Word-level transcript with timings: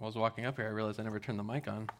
I 0.00 0.06
was 0.06 0.14
walking 0.14 0.46
up 0.46 0.56
here, 0.56 0.64
I 0.64 0.70
realized 0.70 0.98
I 0.98 1.02
never 1.02 1.20
turned 1.20 1.38
the 1.38 1.44
mic 1.44 1.68
on. 1.68 1.90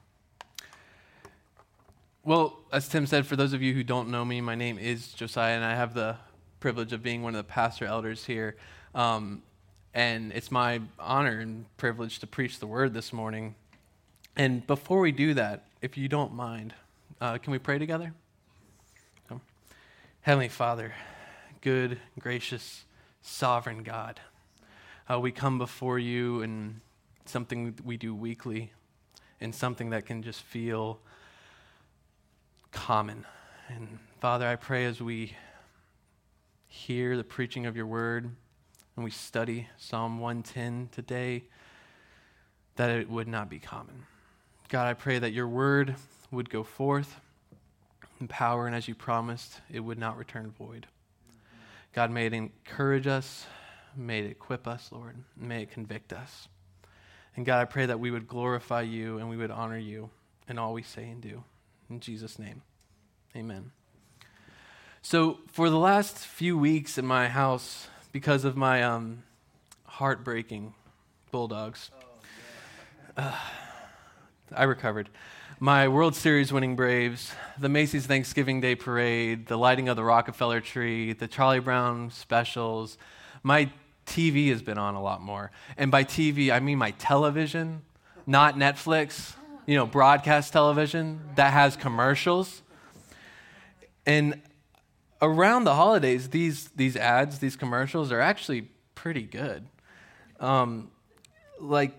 Well, 2.24 2.58
as 2.72 2.88
Tim 2.88 3.06
said, 3.06 3.26
for 3.26 3.36
those 3.36 3.52
of 3.52 3.60
you 3.60 3.74
who 3.74 3.84
don't 3.84 4.08
know 4.08 4.24
me, 4.24 4.40
my 4.40 4.54
name 4.54 4.78
is 4.78 5.12
Josiah, 5.12 5.54
and 5.54 5.62
I 5.62 5.74
have 5.74 5.92
the 5.92 6.16
privilege 6.60 6.94
of 6.94 7.02
being 7.02 7.22
one 7.22 7.34
of 7.34 7.46
the 7.46 7.52
pastor 7.52 7.84
elders 7.84 8.24
here. 8.24 8.56
Um, 8.94 9.42
and 9.92 10.32
it's 10.32 10.50
my 10.50 10.80
honor 10.98 11.40
and 11.40 11.66
privilege 11.76 12.20
to 12.20 12.26
preach 12.26 12.58
the 12.58 12.66
word 12.66 12.94
this 12.94 13.12
morning. 13.12 13.54
And 14.34 14.66
before 14.66 15.00
we 15.00 15.12
do 15.12 15.34
that, 15.34 15.64
if 15.82 15.98
you 15.98 16.08
don't 16.08 16.32
mind, 16.32 16.72
uh, 17.20 17.36
can 17.36 17.52
we 17.52 17.58
pray 17.58 17.78
together? 17.78 18.14
Come. 19.28 19.42
Heavenly 20.22 20.48
Father, 20.48 20.94
good, 21.60 21.98
gracious, 22.18 22.84
sovereign 23.20 23.82
God, 23.82 24.20
uh, 25.10 25.20
we 25.20 25.32
come 25.32 25.58
before 25.58 25.98
you 25.98 26.40
and 26.40 26.80
something 27.30 27.74
we 27.84 27.96
do 27.96 28.14
weekly 28.14 28.72
and 29.40 29.54
something 29.54 29.90
that 29.90 30.04
can 30.04 30.22
just 30.22 30.42
feel 30.42 31.00
common. 32.72 33.24
And 33.68 33.98
Father, 34.20 34.46
I 34.46 34.56
pray 34.56 34.84
as 34.84 35.00
we 35.00 35.36
hear 36.66 37.16
the 37.16 37.24
preaching 37.24 37.66
of 37.66 37.76
your 37.76 37.86
word 37.86 38.30
and 38.96 39.04
we 39.04 39.10
study 39.10 39.68
Psalm 39.78 40.18
110 40.18 40.90
today, 40.92 41.44
that 42.76 42.90
it 42.90 43.08
would 43.08 43.28
not 43.28 43.48
be 43.48 43.58
common. 43.58 44.06
God, 44.68 44.86
I 44.86 44.94
pray 44.94 45.18
that 45.18 45.32
your 45.32 45.48
word 45.48 45.96
would 46.30 46.50
go 46.50 46.62
forth 46.62 47.20
in 48.20 48.28
power, 48.28 48.66
and 48.66 48.76
as 48.76 48.86
you 48.86 48.94
promised, 48.94 49.60
it 49.72 49.80
would 49.80 49.98
not 49.98 50.16
return 50.18 50.52
void. 50.56 50.86
God, 51.92 52.10
may 52.10 52.26
it 52.26 52.32
encourage 52.32 53.06
us, 53.06 53.46
may 53.96 54.20
it 54.20 54.30
equip 54.30 54.68
us, 54.68 54.90
Lord, 54.92 55.16
may 55.36 55.62
it 55.62 55.70
convict 55.70 56.12
us. 56.12 56.48
And 57.36 57.46
God, 57.46 57.60
I 57.60 57.64
pray 57.64 57.86
that 57.86 58.00
we 58.00 58.10
would 58.10 58.26
glorify 58.26 58.82
you 58.82 59.18
and 59.18 59.28
we 59.28 59.36
would 59.36 59.50
honor 59.50 59.78
you 59.78 60.10
in 60.48 60.58
all 60.58 60.72
we 60.72 60.82
say 60.82 61.08
and 61.08 61.20
do. 61.20 61.44
In 61.88 62.00
Jesus' 62.00 62.38
name, 62.38 62.62
amen. 63.36 63.72
So, 65.02 65.38
for 65.46 65.70
the 65.70 65.78
last 65.78 66.18
few 66.18 66.58
weeks 66.58 66.98
in 66.98 67.06
my 67.06 67.28
house, 67.28 67.88
because 68.12 68.44
of 68.44 68.56
my 68.56 68.82
um, 68.82 69.22
heartbreaking 69.84 70.74
bulldogs, 71.30 71.90
uh, 73.16 73.34
I 74.54 74.64
recovered. 74.64 75.08
My 75.58 75.88
World 75.88 76.14
Series 76.14 76.52
winning 76.52 76.74
Braves, 76.74 77.34
the 77.58 77.68
Macy's 77.68 78.06
Thanksgiving 78.06 78.60
Day 78.60 78.74
Parade, 78.74 79.46
the 79.46 79.58
lighting 79.58 79.88
of 79.88 79.96
the 79.96 80.04
Rockefeller 80.04 80.60
tree, 80.60 81.12
the 81.12 81.28
Charlie 81.28 81.60
Brown 81.60 82.10
specials, 82.10 82.98
my 83.42 83.70
TV 84.10 84.50
has 84.50 84.60
been 84.60 84.78
on 84.78 84.94
a 84.94 85.02
lot 85.02 85.22
more. 85.22 85.50
And 85.76 85.90
by 85.90 86.04
TV, 86.04 86.52
I 86.52 86.60
mean 86.60 86.78
my 86.78 86.90
television, 86.92 87.82
not 88.26 88.56
Netflix, 88.56 89.34
you 89.66 89.76
know, 89.76 89.86
broadcast 89.86 90.52
television 90.52 91.20
that 91.36 91.52
has 91.52 91.76
commercials. 91.76 92.62
And 94.04 94.42
around 95.22 95.64
the 95.64 95.74
holidays, 95.74 96.30
these, 96.30 96.68
these 96.70 96.96
ads, 96.96 97.38
these 97.38 97.54
commercials 97.56 98.10
are 98.10 98.20
actually 98.20 98.68
pretty 98.94 99.22
good. 99.22 99.66
Um, 100.40 100.90
like, 101.60 101.92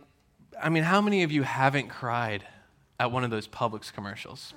I 0.62 0.70
mean, 0.70 0.84
how 0.84 1.02
many 1.02 1.24
of 1.24 1.32
you 1.32 1.44
haven't 1.44 1.88
cried 1.88 2.46
at 3.00 3.12
one 3.12 3.24
of 3.24 3.32
those 3.32 3.48
Publix 3.48 3.92
commercials? 3.94 4.54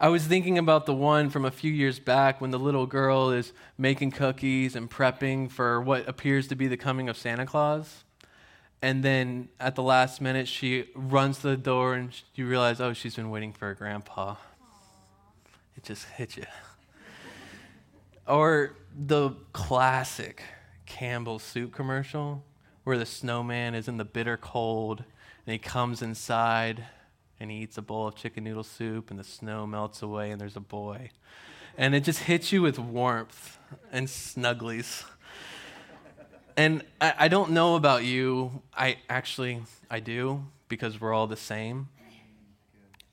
I 0.00 0.10
was 0.10 0.24
thinking 0.24 0.58
about 0.58 0.86
the 0.86 0.94
one 0.94 1.28
from 1.28 1.44
a 1.44 1.50
few 1.50 1.72
years 1.72 1.98
back 1.98 2.40
when 2.40 2.52
the 2.52 2.58
little 2.58 2.86
girl 2.86 3.30
is 3.30 3.52
making 3.76 4.12
cookies 4.12 4.76
and 4.76 4.88
prepping 4.88 5.50
for 5.50 5.80
what 5.80 6.08
appears 6.08 6.46
to 6.48 6.54
be 6.54 6.68
the 6.68 6.76
coming 6.76 7.08
of 7.08 7.16
Santa 7.16 7.44
Claus. 7.44 8.04
And 8.80 9.02
then 9.02 9.48
at 9.58 9.74
the 9.74 9.82
last 9.82 10.20
minute, 10.20 10.46
she 10.46 10.84
runs 10.94 11.38
to 11.38 11.48
the 11.48 11.56
door 11.56 11.94
and 11.94 12.12
you 12.36 12.46
realize, 12.46 12.80
oh, 12.80 12.92
she's 12.92 13.16
been 13.16 13.28
waiting 13.28 13.52
for 13.52 13.66
her 13.66 13.74
grandpa. 13.74 14.36
It 15.76 15.82
just 15.82 16.04
hits 16.10 16.36
you. 16.36 16.46
Or 18.24 18.76
the 18.96 19.30
classic 19.52 20.44
Campbell's 20.86 21.42
soup 21.42 21.72
commercial 21.72 22.44
where 22.84 22.98
the 22.98 23.06
snowman 23.06 23.74
is 23.74 23.88
in 23.88 23.96
the 23.96 24.04
bitter 24.04 24.36
cold 24.36 25.02
and 25.44 25.52
he 25.52 25.58
comes 25.58 26.02
inside 26.02 26.84
and 27.40 27.50
he 27.50 27.58
eats 27.58 27.78
a 27.78 27.82
bowl 27.82 28.08
of 28.08 28.14
chicken 28.14 28.44
noodle 28.44 28.64
soup 28.64 29.10
and 29.10 29.18
the 29.18 29.24
snow 29.24 29.66
melts 29.66 30.02
away 30.02 30.30
and 30.30 30.40
there's 30.40 30.56
a 30.56 30.60
boy. 30.60 31.10
And 31.76 31.94
it 31.94 32.02
just 32.02 32.20
hits 32.20 32.52
you 32.52 32.62
with 32.62 32.78
warmth 32.78 33.58
and 33.92 34.08
snugglies. 34.08 35.04
And 36.56 36.82
I, 37.00 37.14
I 37.18 37.28
don't 37.28 37.52
know 37.52 37.76
about 37.76 38.04
you. 38.04 38.62
I 38.76 38.96
actually, 39.08 39.62
I 39.88 40.00
do 40.00 40.44
because 40.68 41.00
we're 41.00 41.12
all 41.12 41.28
the 41.28 41.36
same. 41.36 41.88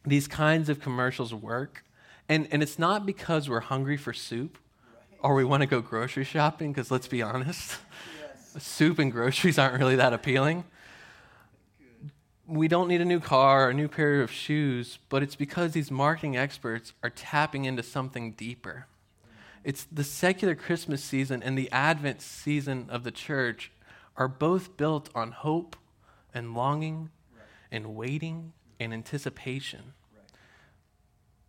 These 0.03 0.27
kinds 0.27 0.67
of 0.69 0.79
commercials 0.79 1.33
work. 1.33 1.83
And, 2.27 2.47
and 2.51 2.63
it's 2.63 2.79
not 2.79 3.05
because 3.05 3.47
we're 3.47 3.59
hungry 3.59 3.97
for 3.97 4.13
soup 4.13 4.57
or 5.19 5.35
we 5.35 5.43
want 5.43 5.61
to 5.61 5.67
go 5.67 5.81
grocery 5.81 6.23
shopping, 6.23 6.71
because 6.71 6.91
let's 6.91 7.07
be 7.07 7.21
honest, 7.21 7.77
yes. 8.53 8.63
soup 8.63 8.99
and 8.99 9.11
groceries 9.11 9.57
aren't 9.57 9.79
really 9.79 9.95
that 9.95 10.13
appealing. 10.13 10.63
We 12.47 12.67
don't 12.67 12.87
need 12.87 13.01
a 13.01 13.05
new 13.05 13.19
car 13.19 13.67
or 13.67 13.69
a 13.69 13.73
new 13.73 13.87
pair 13.87 14.21
of 14.21 14.31
shoes, 14.31 14.99
but 15.09 15.23
it's 15.23 15.35
because 15.35 15.71
these 15.71 15.89
marketing 15.89 16.37
experts 16.37 16.93
are 17.01 17.09
tapping 17.09 17.65
into 17.65 17.81
something 17.81 18.33
deeper. 18.33 18.85
It's 19.63 19.85
the 19.91 20.03
secular 20.03 20.53
Christmas 20.53 21.03
season 21.03 21.41
and 21.41 21.57
the 21.57 21.71
Advent 21.71 22.21
season 22.21 22.85
of 22.89 23.03
the 23.03 23.11
church 23.11 23.71
are 24.15 24.27
both 24.27 24.77
built 24.77 25.09
on 25.15 25.31
hope 25.31 25.75
and 26.35 26.53
longing 26.53 27.09
right. 27.35 27.47
and 27.71 27.95
waiting 27.95 28.53
and 28.79 28.93
anticipation. 28.93 29.93
Right. 30.13 30.29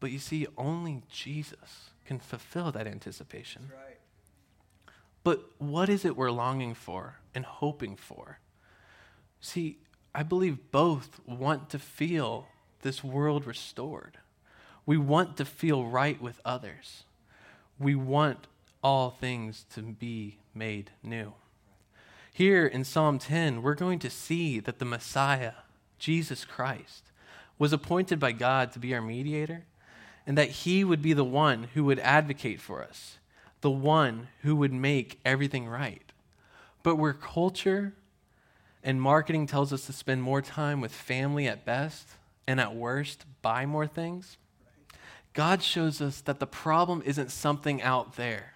But 0.01 0.13
you 0.13 0.19
see, 0.19 0.47
only 0.57 1.03
Jesus 1.11 1.91
can 2.07 2.19
fulfill 2.19 2.73
that 2.73 2.87
anticipation. 2.87 3.71
Right. 3.71 3.99
But 5.23 5.45
what 5.59 5.89
is 5.89 6.05
it 6.05 6.17
we're 6.17 6.31
longing 6.31 6.75
for 6.75 7.17
and 7.35 7.45
hoping 7.45 7.97
for? 7.97 8.39
See, 9.41 9.79
I 10.17 10.23
believe 10.23 10.71
both 10.73 11.21
want 11.27 11.69
to 11.69 11.79
feel 11.79 12.47
this 12.81 13.05
world 13.05 13.47
restored. 13.47 14.17
We 14.87 14.97
want 14.97 15.37
to 15.37 15.45
feel 15.45 15.85
right 15.85 16.19
with 16.19 16.41
others. 16.43 17.05
We 17.79 17.97
want 17.97 18.47
all 18.83 19.11
things 19.11 19.67
to 19.75 19.83
be 19.83 20.39
made 20.55 20.91
new. 21.03 21.35
Here 22.33 22.67
in 22.67 22.83
Psalm 22.83 23.19
10, 23.19 23.61
we're 23.61 23.75
going 23.75 23.99
to 23.99 24.09
see 24.09 24.59
that 24.59 24.79
the 24.79 24.87
Messiah, 24.87 25.53
Jesus 25.99 26.47
Christ, 26.47 27.13
was 27.59 27.75
appointed 27.75 28.19
by 28.19 28.33
God 28.33 28.73
to 28.73 28.79
be 28.79 28.95
our 28.95 29.03
mediator 29.03 29.67
and 30.27 30.39
that 30.39 30.49
He 30.49 30.83
would 30.83 31.03
be 31.03 31.13
the 31.13 31.25
one 31.25 31.69
who 31.75 31.85
would 31.85 31.99
advocate 31.99 32.63
for 32.63 32.83
us, 32.83 33.19
the 33.61 33.71
one 33.71 34.29
who 34.41 34.57
would 34.57 34.73
make 34.73 35.21
everything 35.27 35.69
right. 35.69 36.11
But 36.83 36.97
where 36.97 37.13
culture 37.13 37.93
and 38.87 39.03
marketing 39.03 39.49
tells 39.49 39.73
us 39.73 39.85
to 39.87 39.93
spend 39.93 40.23
more 40.23 40.41
time 40.41 40.81
with 40.81 40.93
family 40.93 41.49
at 41.49 41.65
best 41.65 42.07
and 42.47 42.61
at 42.61 42.77
worst 42.77 43.27
buy 43.43 43.67
more 43.67 43.89
things, 43.89 44.37
God 45.33 45.61
shows 45.61 46.01
us 46.01 46.21
that 46.21 46.39
the 46.39 46.47
problem 46.47 47.03
isn't 47.05 47.33
something 47.33 47.83
out 47.83 48.15
there, 48.15 48.55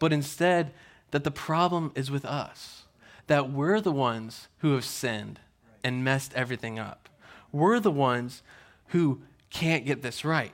but 0.00 0.12
instead 0.12 0.72
that 1.12 1.22
the 1.22 1.30
problem 1.30 1.92
is 1.94 2.10
with 2.10 2.24
us, 2.24 2.82
that 3.28 3.52
we're 3.52 3.80
the 3.80 3.92
ones 3.92 4.48
who 4.58 4.74
have 4.74 4.84
sinned 4.84 5.38
and 5.84 6.02
messed 6.02 6.34
everything 6.34 6.80
up. 6.80 7.08
We're 7.52 7.78
the 7.78 7.90
ones 7.90 8.42
who 8.88 9.22
can't 9.48 9.86
get 9.86 10.02
this 10.02 10.24
right. 10.24 10.52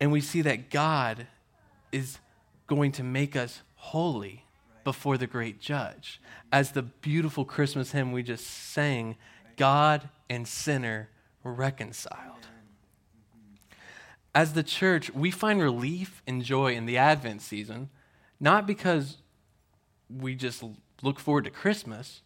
And 0.00 0.10
we 0.10 0.22
see 0.22 0.40
that 0.40 0.70
God 0.70 1.26
is 1.92 2.18
going 2.66 2.92
to 2.92 3.02
make 3.02 3.36
us 3.36 3.60
holy 3.76 4.43
before 4.84 5.18
the 5.18 5.26
great 5.26 5.60
judge. 5.60 6.20
As 6.52 6.72
the 6.72 6.82
beautiful 6.82 7.44
Christmas 7.44 7.92
hymn 7.92 8.12
we 8.12 8.22
just 8.22 8.46
sang, 8.46 9.16
God 9.56 10.08
and 10.28 10.46
sinner 10.46 11.08
reconciled. 11.42 12.46
As 14.34 14.52
the 14.52 14.62
church, 14.62 15.12
we 15.14 15.30
find 15.30 15.62
relief 15.62 16.22
and 16.26 16.42
joy 16.42 16.74
in 16.74 16.86
the 16.86 16.98
Advent 16.98 17.40
season, 17.40 17.88
not 18.40 18.66
because 18.66 19.18
we 20.10 20.34
just 20.34 20.62
look 21.02 21.20
forward 21.20 21.44
to 21.44 21.50
Christmas, 21.50 22.22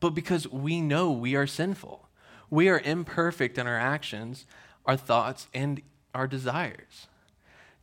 but 0.00 0.10
because 0.10 0.46
we 0.48 0.80
know 0.80 1.10
we 1.10 1.34
are 1.34 1.46
sinful. 1.46 2.08
We 2.50 2.68
are 2.68 2.80
imperfect 2.80 3.58
in 3.58 3.66
our 3.66 3.78
actions, 3.78 4.46
our 4.86 4.96
thoughts, 4.96 5.48
and 5.54 5.82
our 6.14 6.26
desires. 6.26 7.08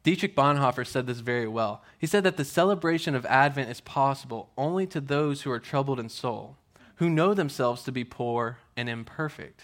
Dietrich 0.05 0.35
Bonhoeffer 0.35 0.85
said 0.85 1.07
this 1.07 1.21
very 1.21 1.47
well. 1.47 1.81
He 1.97 2.05
said 2.05 2.23
that 2.25 2.37
the 2.37 2.45
celebration 2.45 3.15
of 3.15 3.25
Advent 3.25 3.71
is 3.71 3.81
possible 3.81 4.51
only 4.55 4.85
to 4.85 5.01
those 5.01 5.41
who 5.41 5.49
are 5.49 5.59
troubled 5.59 5.99
in 5.99 6.09
soul, 6.09 6.57
who 6.97 7.09
know 7.09 7.33
themselves 7.33 7.81
to 7.81 7.91
be 7.91 8.03
poor 8.03 8.59
and 8.77 8.87
imperfect, 8.87 9.63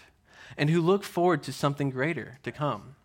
and 0.58 0.68
who 0.68 0.82
look 0.82 1.04
forward 1.04 1.44
to 1.44 1.52
something 1.52 1.90
greater 1.90 2.40
to 2.42 2.50
come. 2.50 2.96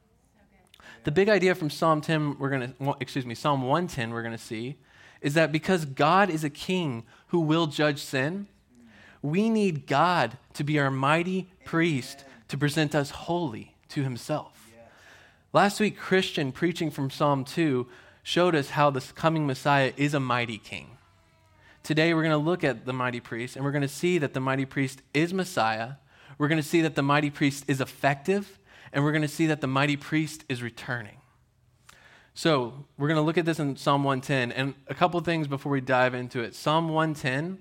The 1.04 1.12
big 1.12 1.30
idea 1.30 1.54
from 1.54 1.70
Psalm 1.70 2.02
10 2.02 2.40
we're 2.40 2.50
going 2.50 2.74
to 2.74 2.96
excuse 3.00 3.24
me, 3.24 3.36
Psalm 3.36 3.62
110 3.62 4.10
we're 4.10 4.24
going 4.24 4.32
to 4.32 4.44
see 4.44 4.78
is 5.22 5.36
that 5.36 5.52
because 5.52 5.86
God 5.86 6.32
is 6.32 6.44
a 6.44 6.50
king 6.50 7.04
who 7.28 7.40
will 7.40 7.68
judge 7.68 8.00
sin, 8.00 8.48
We 9.22 9.50
need 9.50 9.86
God 9.86 10.40
to 10.56 10.64
be 10.64 10.80
our 10.80 10.90
mighty 10.90 11.52
priest 11.66 12.26
to 12.48 12.58
present 12.58 12.96
us 12.96 13.12
holy 13.12 13.76
to 13.90 14.04
himself. 14.04 14.67
Last 15.54 15.80
week, 15.80 15.98
Christian 15.98 16.52
preaching 16.52 16.92
from 16.92 17.10
Psalm 17.10 17.46
2 17.46 17.88
showed 18.22 18.54
us 18.54 18.72
how 18.72 18.90
this 18.90 19.14
coming 19.14 19.48
Messiah 19.48 19.94
is 19.96 20.14
a 20.14 20.20
mighty 20.20 20.58
king. 20.58 20.98
Today, 21.84 22.14
we're 22.14 22.24
going 22.24 22.32
to 22.32 22.38
look 22.38 22.66
at 22.66 22.86
the 22.86 22.92
mighty 22.92 23.22
priest, 23.22 23.56
and 23.56 23.64
we're 23.64 23.72
going 23.72 23.82
to 23.82 23.88
see 23.88 24.18
that 24.18 24.34
the 24.34 24.42
mighty 24.42 24.66
priest 24.66 25.02
is 25.14 25.34
Messiah. 25.34 25.94
We're 26.38 26.50
going 26.50 26.62
to 26.62 26.68
see 26.68 26.82
that 26.82 26.96
the 26.96 27.02
mighty 27.02 27.30
priest 27.30 27.64
is 27.70 27.80
effective, 27.80 28.60
and 28.92 29.06
we're 29.06 29.14
going 29.14 29.22
to 29.22 29.28
see 29.30 29.48
that 29.48 29.62
the 29.62 29.68
mighty 29.68 29.96
priest 29.96 30.44
is 30.50 30.62
returning. 30.62 31.16
So, 32.34 32.86
we're 32.98 33.08
going 33.08 33.16
to 33.16 33.24
look 33.24 33.38
at 33.38 33.46
this 33.46 33.58
in 33.58 33.78
Psalm 33.78 34.04
110, 34.04 34.52
and 34.52 34.74
a 34.90 34.94
couple 34.94 35.18
things 35.22 35.48
before 35.48 35.72
we 35.72 35.80
dive 35.80 36.14
into 36.14 36.42
it. 36.42 36.56
Psalm 36.56 36.90
110 36.90 37.60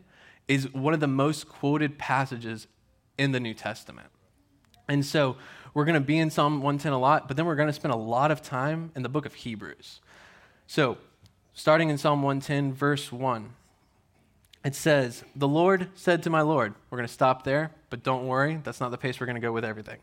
is 0.49 0.75
one 0.75 0.93
of 0.93 0.99
the 0.99 1.07
most 1.07 1.49
quoted 1.49 1.99
passages 1.99 2.67
in 3.17 3.31
the 3.31 3.39
New 3.39 3.55
Testament. 3.55 4.09
And 4.89 5.05
so, 5.05 5.37
we're 5.77 5.85
going 5.85 5.93
to 5.93 6.01
be 6.01 6.17
in 6.17 6.31
Psalm 6.31 6.63
110 6.63 6.95
a 6.95 6.99
lot, 6.99 7.29
but 7.29 7.37
then 7.37 7.45
we're 7.45 7.55
going 7.55 7.69
to 7.69 7.73
spend 7.75 7.93
a 7.93 7.99
lot 7.99 8.31
of 8.31 8.41
time 8.41 8.91
in 8.97 9.03
the 9.03 9.11
book 9.11 9.27
of 9.27 9.35
Hebrews. 9.35 10.01
So, 10.67 10.97
starting 11.53 11.91
in 11.91 11.99
Psalm 11.99 12.23
110, 12.23 12.73
verse 12.73 13.13
1 13.13 13.51
it 14.65 14.75
says, 14.75 15.23
The 15.37 15.47
Lord 15.47 15.89
said 15.95 16.23
to 16.23 16.31
my 16.31 16.41
Lord, 16.41 16.73
we're 16.89 16.97
going 16.97 17.07
to 17.07 17.13
stop 17.13 17.45
there, 17.45 17.73
but 17.91 18.03
don't 18.03 18.27
worry, 18.27 18.59
that's 18.65 18.81
not 18.81 18.91
the 18.91 18.97
pace 18.97 19.21
we're 19.21 19.27
going 19.27 19.37
to 19.37 19.41
go 19.43 19.53
with 19.53 19.67
everything. 19.67 19.99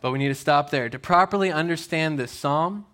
But 0.00 0.12
we 0.12 0.20
need 0.20 0.28
to 0.28 0.34
stop 0.36 0.70
there. 0.70 0.88
To 0.88 0.98
properly 1.00 1.50
understand 1.50 2.16
this 2.16 2.30
psalm, 2.30 2.86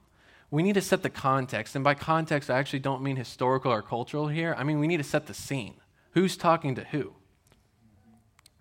we 0.50 0.62
need 0.62 0.76
to 0.76 0.81
set 0.81 1.02
the 1.02 1.11
context. 1.11 1.75
And 1.75 1.85
by 1.85 1.93
context, 1.93 2.49
I 2.49 2.58
actually 2.58 2.79
don't 2.79 3.02
mean 3.02 3.17
historical 3.17 3.70
or 3.70 3.82
cultural 3.82 4.29
here. 4.29 4.55
I 4.56 4.64
mean, 4.64 4.81
we 4.81 4.87
need 4.87 4.97
to 4.97 5.05
set 5.05 5.26
the 5.26 5.35
scene. 5.35 5.75
Who's 6.12 6.38
talking 6.38 6.75
to 6.76 6.85
who? 6.85 7.12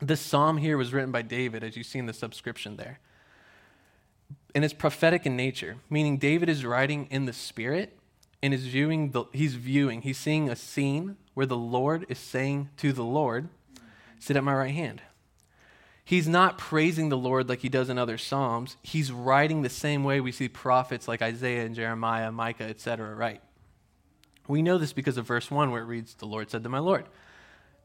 This 0.01 0.19
psalm 0.19 0.57
here 0.57 0.75
was 0.75 0.91
written 0.91 1.13
by 1.13 1.21
David, 1.21 1.63
as 1.63 1.77
you 1.77 1.85
see 1.85 1.99
in 1.99 2.05
the 2.05 2.11
subscription 2.11 2.75
there. 2.75 2.99
And 4.55 4.65
it's 4.65 4.73
prophetic 4.73 5.25
in 5.25 5.35
nature, 5.35 5.77
meaning 5.89 6.17
David 6.17 6.49
is 6.49 6.65
writing 6.65 7.07
in 7.11 7.25
the 7.25 7.33
Spirit 7.33 7.97
and 8.41 8.53
is 8.53 8.65
viewing 8.65 9.11
the, 9.11 9.25
he's 9.33 9.55
viewing, 9.55 10.01
he's 10.01 10.17
seeing 10.17 10.49
a 10.49 10.55
scene 10.55 11.17
where 11.33 11.45
the 11.45 11.57
Lord 11.57 12.05
is 12.09 12.17
saying 12.17 12.69
to 12.77 12.93
the 12.93 13.03
Lord, 13.03 13.49
Sit 14.19 14.35
at 14.35 14.43
my 14.43 14.53
right 14.53 14.73
hand. 14.73 15.01
He's 16.03 16.27
not 16.27 16.57
praising 16.57 17.09
the 17.09 17.17
Lord 17.17 17.47
like 17.47 17.59
he 17.59 17.69
does 17.69 17.89
in 17.89 17.97
other 17.97 18.17
Psalms. 18.17 18.75
He's 18.81 19.11
writing 19.11 19.61
the 19.61 19.69
same 19.69 20.03
way 20.03 20.19
we 20.19 20.31
see 20.31 20.49
prophets 20.49 21.07
like 21.07 21.21
Isaiah 21.21 21.65
and 21.65 21.75
Jeremiah, 21.75 22.31
Micah, 22.31 22.63
etc., 22.63 23.13
right? 23.13 23.41
We 24.47 24.63
know 24.63 24.79
this 24.79 24.91
because 24.91 25.17
of 25.17 25.27
verse 25.27 25.51
1 25.51 25.69
where 25.69 25.83
it 25.83 25.85
reads, 25.85 26.15
The 26.15 26.25
Lord 26.25 26.49
said 26.49 26.63
to 26.63 26.69
my 26.69 26.79
Lord. 26.79 27.05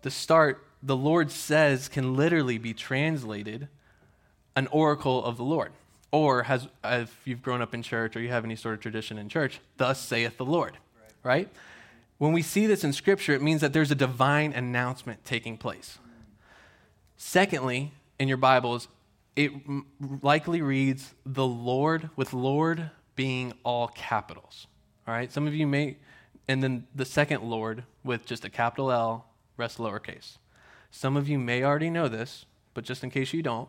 The 0.00 0.10
start, 0.10 0.66
the 0.82 0.96
Lord 0.96 1.30
says, 1.30 1.88
can 1.88 2.16
literally 2.16 2.56
be 2.56 2.72
translated 2.72 3.68
an 4.56 4.68
oracle 4.68 5.22
of 5.22 5.36
the 5.36 5.44
Lord. 5.44 5.72
Or, 6.14 6.44
has, 6.44 6.68
if 6.84 7.12
you've 7.24 7.42
grown 7.42 7.60
up 7.60 7.74
in 7.74 7.82
church 7.82 8.14
or 8.14 8.20
you 8.20 8.28
have 8.28 8.44
any 8.44 8.54
sort 8.54 8.74
of 8.74 8.80
tradition 8.80 9.18
in 9.18 9.28
church, 9.28 9.58
thus 9.78 9.98
saith 9.98 10.36
the 10.36 10.44
Lord, 10.44 10.78
right? 11.24 11.48
right? 11.48 11.48
When 12.18 12.32
we 12.32 12.40
see 12.40 12.68
this 12.68 12.84
in 12.84 12.92
Scripture, 12.92 13.32
it 13.32 13.42
means 13.42 13.60
that 13.62 13.72
there's 13.72 13.90
a 13.90 13.96
divine 13.96 14.52
announcement 14.52 15.24
taking 15.24 15.58
place. 15.58 15.98
Secondly, 17.16 17.90
in 18.20 18.28
your 18.28 18.36
Bibles, 18.36 18.86
it 19.34 19.50
likely 20.22 20.62
reads 20.62 21.14
the 21.26 21.44
Lord 21.44 22.10
with 22.14 22.32
Lord 22.32 22.90
being 23.16 23.52
all 23.64 23.88
capitals. 23.88 24.68
All 25.08 25.14
right, 25.14 25.32
some 25.32 25.48
of 25.48 25.54
you 25.54 25.66
may, 25.66 25.96
and 26.46 26.62
then 26.62 26.86
the 26.94 27.04
second 27.04 27.42
Lord 27.42 27.82
with 28.04 28.24
just 28.24 28.44
a 28.44 28.50
capital 28.50 28.92
L, 28.92 29.26
rest 29.56 29.78
lowercase. 29.78 30.38
Some 30.92 31.16
of 31.16 31.28
you 31.28 31.40
may 31.40 31.64
already 31.64 31.90
know 31.90 32.06
this, 32.06 32.46
but 32.72 32.84
just 32.84 33.02
in 33.02 33.10
case 33.10 33.32
you 33.32 33.42
don't, 33.42 33.68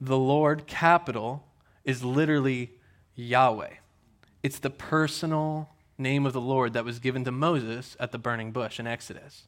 the 0.00 0.16
Lord 0.16 0.66
capital 0.66 1.44
is 1.84 2.04
literally 2.04 2.72
Yahweh. 3.14 3.74
It's 4.42 4.58
the 4.58 4.70
personal 4.70 5.70
name 5.96 6.26
of 6.26 6.32
the 6.32 6.40
Lord 6.40 6.72
that 6.72 6.84
was 6.84 6.98
given 6.98 7.24
to 7.24 7.32
Moses 7.32 7.96
at 8.00 8.12
the 8.12 8.18
burning 8.18 8.52
bush 8.52 8.80
in 8.80 8.86
Exodus. 8.86 9.44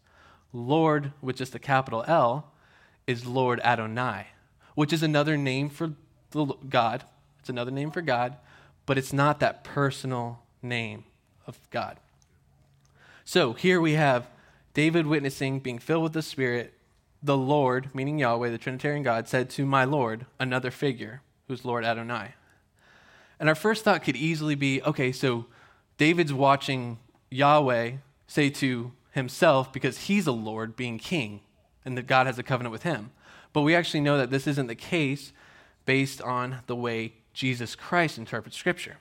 Lord, 0.52 1.12
with 1.20 1.36
just 1.36 1.54
a 1.54 1.58
capital 1.58 2.04
L, 2.06 2.52
is 3.06 3.26
Lord 3.26 3.60
Adonai, 3.60 4.28
which 4.74 4.92
is 4.92 5.02
another 5.02 5.36
name 5.36 5.68
for 5.68 5.92
God. 6.68 7.04
It's 7.40 7.48
another 7.48 7.70
name 7.70 7.90
for 7.90 8.02
God, 8.02 8.36
but 8.84 8.98
it's 8.98 9.12
not 9.12 9.40
that 9.40 9.64
personal 9.64 10.42
name 10.62 11.04
of 11.46 11.58
God. 11.70 11.98
So 13.24 13.52
here 13.52 13.80
we 13.80 13.92
have 13.92 14.28
David 14.74 15.06
witnessing, 15.06 15.58
being 15.58 15.78
filled 15.78 16.04
with 16.04 16.12
the 16.12 16.22
Spirit. 16.22 16.74
The 17.22 17.36
Lord, 17.36 17.94
meaning 17.94 18.18
Yahweh, 18.18 18.50
the 18.50 18.58
Trinitarian 18.58 19.02
God, 19.02 19.26
said 19.28 19.50
to 19.50 19.66
my 19.66 19.84
Lord, 19.84 20.26
another 20.38 20.70
figure, 20.70 21.22
who's 21.48 21.64
Lord 21.64 21.84
Adonai. 21.84 22.34
And 23.38 23.48
our 23.48 23.54
first 23.54 23.84
thought 23.84 24.02
could 24.02 24.16
easily 24.16 24.54
be 24.54 24.82
okay, 24.82 25.12
so 25.12 25.46
David's 25.98 26.32
watching 26.32 26.98
Yahweh 27.30 27.92
say 28.26 28.50
to 28.50 28.92
himself, 29.12 29.72
because 29.72 29.98
he's 29.98 30.26
a 30.26 30.32
Lord 30.32 30.76
being 30.76 30.98
king, 30.98 31.40
and 31.84 31.96
that 31.96 32.06
God 32.06 32.26
has 32.26 32.38
a 32.38 32.42
covenant 32.42 32.72
with 32.72 32.82
him. 32.82 33.10
But 33.52 33.62
we 33.62 33.74
actually 33.74 34.00
know 34.00 34.18
that 34.18 34.30
this 34.30 34.46
isn't 34.46 34.66
the 34.66 34.74
case 34.74 35.32
based 35.84 36.20
on 36.20 36.58
the 36.66 36.76
way 36.76 37.14
Jesus 37.32 37.74
Christ 37.74 38.18
interprets 38.18 38.56
Scripture. 38.56 38.96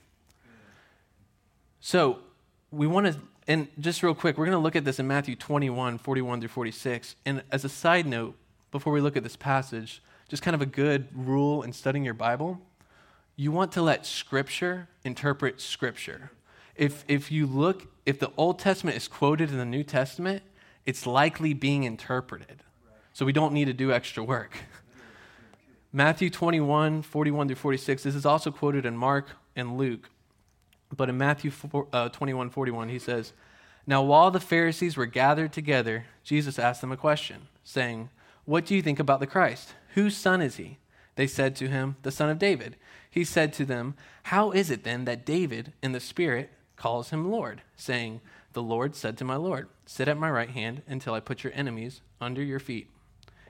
So 1.79 2.19
we 2.71 2.87
want 2.87 3.07
to, 3.07 3.19
and 3.47 3.67
just 3.79 4.03
real 4.03 4.15
quick, 4.15 4.37
we're 4.37 4.45
going 4.45 4.57
to 4.57 4.63
look 4.63 4.75
at 4.75 4.85
this 4.85 4.99
in 4.99 5.07
Matthew 5.07 5.35
21, 5.35 5.97
41 5.97 6.39
through 6.39 6.49
46. 6.49 7.15
And 7.25 7.43
as 7.51 7.65
a 7.65 7.69
side 7.69 8.05
note, 8.05 8.35
before 8.71 8.93
we 8.93 9.01
look 9.01 9.17
at 9.17 9.23
this 9.23 9.35
passage, 9.35 10.01
just 10.27 10.43
kind 10.43 10.55
of 10.55 10.61
a 10.61 10.65
good 10.65 11.07
rule 11.13 11.63
in 11.63 11.73
studying 11.73 12.03
your 12.03 12.13
Bible, 12.13 12.59
you 13.35 13.51
want 13.51 13.71
to 13.73 13.81
let 13.81 14.05
Scripture 14.05 14.87
interpret 15.03 15.61
Scripture 15.61 16.31
if, 16.75 17.05
if 17.07 17.31
you 17.31 17.45
look, 17.45 17.87
if 18.05 18.19
the 18.19 18.31
Old 18.37 18.59
Testament 18.59 18.97
is 18.97 19.07
quoted 19.07 19.49
in 19.49 19.57
the 19.57 19.65
New 19.65 19.83
Testament, 19.83 20.43
it's 20.85 21.07
likely 21.07 21.53
being 21.53 21.83
interpreted. 21.83 22.63
So 23.13 23.25
we 23.25 23.31
don't 23.31 23.53
need 23.53 23.65
to 23.65 23.73
do 23.73 23.91
extra 23.91 24.23
work. 24.23 24.57
Matthew 25.93 26.29
21, 26.29 27.01
41 27.01 27.47
through 27.47 27.55
46, 27.55 28.03
this 28.03 28.15
is 28.15 28.25
also 28.25 28.51
quoted 28.51 28.85
in 28.85 28.97
Mark 28.97 29.29
and 29.55 29.77
Luke. 29.77 30.09
But 30.95 31.09
in 31.09 31.17
Matthew 31.17 31.49
4, 31.49 31.87
uh, 31.93 32.09
21, 32.09 32.49
41, 32.49 32.89
he 32.89 32.99
says, 32.99 33.31
Now 33.87 34.03
while 34.03 34.31
the 34.31 34.41
Pharisees 34.41 34.97
were 34.97 35.05
gathered 35.05 35.53
together, 35.53 36.05
Jesus 36.23 36.59
asked 36.59 36.81
them 36.81 36.91
a 36.91 36.97
question, 36.97 37.47
saying, 37.63 38.09
What 38.43 38.65
do 38.65 38.75
you 38.75 38.81
think 38.81 38.99
about 38.99 39.21
the 39.21 39.27
Christ? 39.27 39.73
Whose 39.95 40.15
son 40.15 40.41
is 40.41 40.57
he? 40.57 40.77
They 41.15 41.27
said 41.27 41.55
to 41.55 41.67
him, 41.67 41.95
The 42.03 42.11
son 42.11 42.29
of 42.29 42.39
David. 42.39 42.75
He 43.09 43.23
said 43.23 43.53
to 43.53 43.65
them, 43.65 43.95
How 44.23 44.51
is 44.51 44.69
it 44.69 44.83
then 44.83 45.05
that 45.05 45.25
David, 45.25 45.71
in 45.81 45.93
the 45.93 45.99
Spirit, 45.99 46.51
calls 46.75 47.09
him 47.09 47.31
Lord, 47.31 47.61
saying, 47.77 48.19
The 48.53 48.61
Lord 48.61 48.95
said 48.95 49.17
to 49.17 49.23
my 49.23 49.37
Lord, 49.37 49.69
Sit 49.85 50.09
at 50.09 50.17
my 50.17 50.29
right 50.29 50.49
hand 50.49 50.81
until 50.87 51.13
I 51.13 51.21
put 51.21 51.43
your 51.43 51.53
enemies 51.55 52.01
under 52.19 52.43
your 52.43 52.59
feet. 52.59 52.89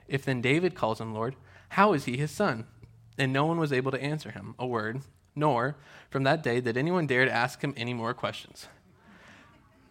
If 0.06 0.24
then 0.24 0.40
David 0.40 0.76
calls 0.76 1.00
him 1.00 1.12
Lord, 1.12 1.34
how 1.70 1.92
is 1.92 2.04
he 2.04 2.16
his 2.16 2.30
son? 2.30 2.66
And 3.18 3.32
no 3.32 3.44
one 3.44 3.58
was 3.58 3.72
able 3.72 3.90
to 3.90 4.02
answer 4.02 4.30
him 4.30 4.54
a 4.58 4.66
word, 4.66 5.00
nor 5.34 5.76
from 6.10 6.22
that 6.24 6.42
day 6.42 6.60
did 6.60 6.76
anyone 6.76 7.08
dare 7.08 7.24
to 7.24 7.32
ask 7.32 7.62
him 7.62 7.74
any 7.76 7.92
more 7.92 8.14
questions. 8.14 8.68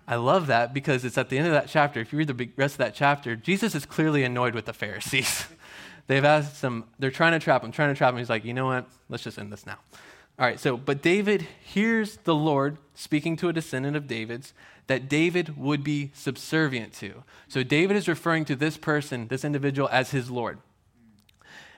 I 0.07 0.15
love 0.15 0.47
that 0.47 0.73
because 0.73 1.03
it's 1.03 1.17
at 1.17 1.29
the 1.29 1.37
end 1.37 1.47
of 1.47 1.53
that 1.53 1.67
chapter. 1.67 1.99
If 1.99 2.13
you 2.13 2.19
read 2.19 2.27
the 2.27 2.49
rest 2.55 2.75
of 2.75 2.77
that 2.79 2.93
chapter, 2.93 3.35
Jesus 3.35 3.73
is 3.75 3.85
clearly 3.85 4.23
annoyed 4.23 4.53
with 4.53 4.65
the 4.65 4.73
Pharisees. 4.73 5.47
They've 6.07 6.23
asked 6.23 6.61
him, 6.61 6.85
they're 6.99 7.11
trying 7.11 7.33
to 7.33 7.39
trap 7.39 7.63
him, 7.63 7.71
trying 7.71 7.89
to 7.89 7.97
trap 7.97 8.13
him. 8.13 8.19
He's 8.19 8.29
like, 8.29 8.45
you 8.45 8.53
know 8.53 8.67
what? 8.67 8.87
Let's 9.09 9.23
just 9.23 9.39
end 9.39 9.51
this 9.51 9.65
now. 9.65 9.77
All 10.37 10.45
right, 10.45 10.59
so, 10.59 10.75
but 10.75 11.01
David 11.01 11.47
hears 11.63 12.17
the 12.25 12.35
Lord 12.35 12.77
speaking 12.93 13.37
to 13.37 13.49
a 13.49 13.53
descendant 13.53 13.95
of 13.95 14.05
David's 14.05 14.53
that 14.87 15.09
David 15.09 15.57
would 15.57 15.83
be 15.83 16.11
subservient 16.13 16.93
to. 16.93 17.23
So 17.47 17.63
David 17.63 17.97
is 17.97 18.07
referring 18.07 18.45
to 18.45 18.55
this 18.55 18.77
person, 18.77 19.29
this 19.29 19.45
individual, 19.45 19.89
as 19.91 20.11
his 20.11 20.29
Lord. 20.29 20.59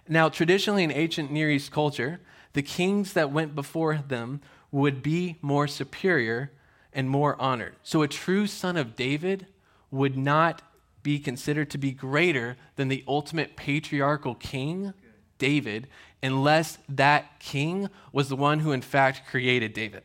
Now, 0.10 0.28
traditionally 0.28 0.84
in 0.84 0.92
ancient 0.92 1.32
Near 1.32 1.50
East 1.50 1.72
culture, 1.72 2.20
the 2.54 2.62
kings 2.62 3.14
that 3.14 3.32
went 3.32 3.56
before 3.56 3.98
them 4.08 4.42
would 4.72 5.04
be 5.04 5.38
more 5.42 5.68
superior 5.68 6.52
and 6.92 7.10
more 7.10 7.40
honored. 7.40 7.76
So 7.84 8.02
a 8.02 8.08
true 8.08 8.48
son 8.48 8.76
of 8.76 8.96
David 8.96 9.48
would 9.92 10.18
not 10.18 10.62
be 11.08 11.20
considered 11.20 11.70
to 11.70 11.78
be 11.78 11.94
greater 11.94 12.58
than 12.76 12.90
the 12.90 13.02
ultimate 13.08 13.56
patriarchal 13.56 14.36
king, 14.36 14.94
David, 15.38 15.88
unless 16.22 16.80
that 16.90 17.40
king 17.40 17.90
was 18.12 18.28
the 18.28 18.36
one 18.36 18.60
who, 18.60 18.74
in 18.74 18.82
fact, 18.82 19.22
created 19.30 19.72
David. 19.72 20.04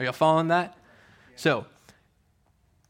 Are 0.00 0.04
y'all 0.04 0.12
following 0.12 0.48
that? 0.48 0.76
So, 1.36 1.64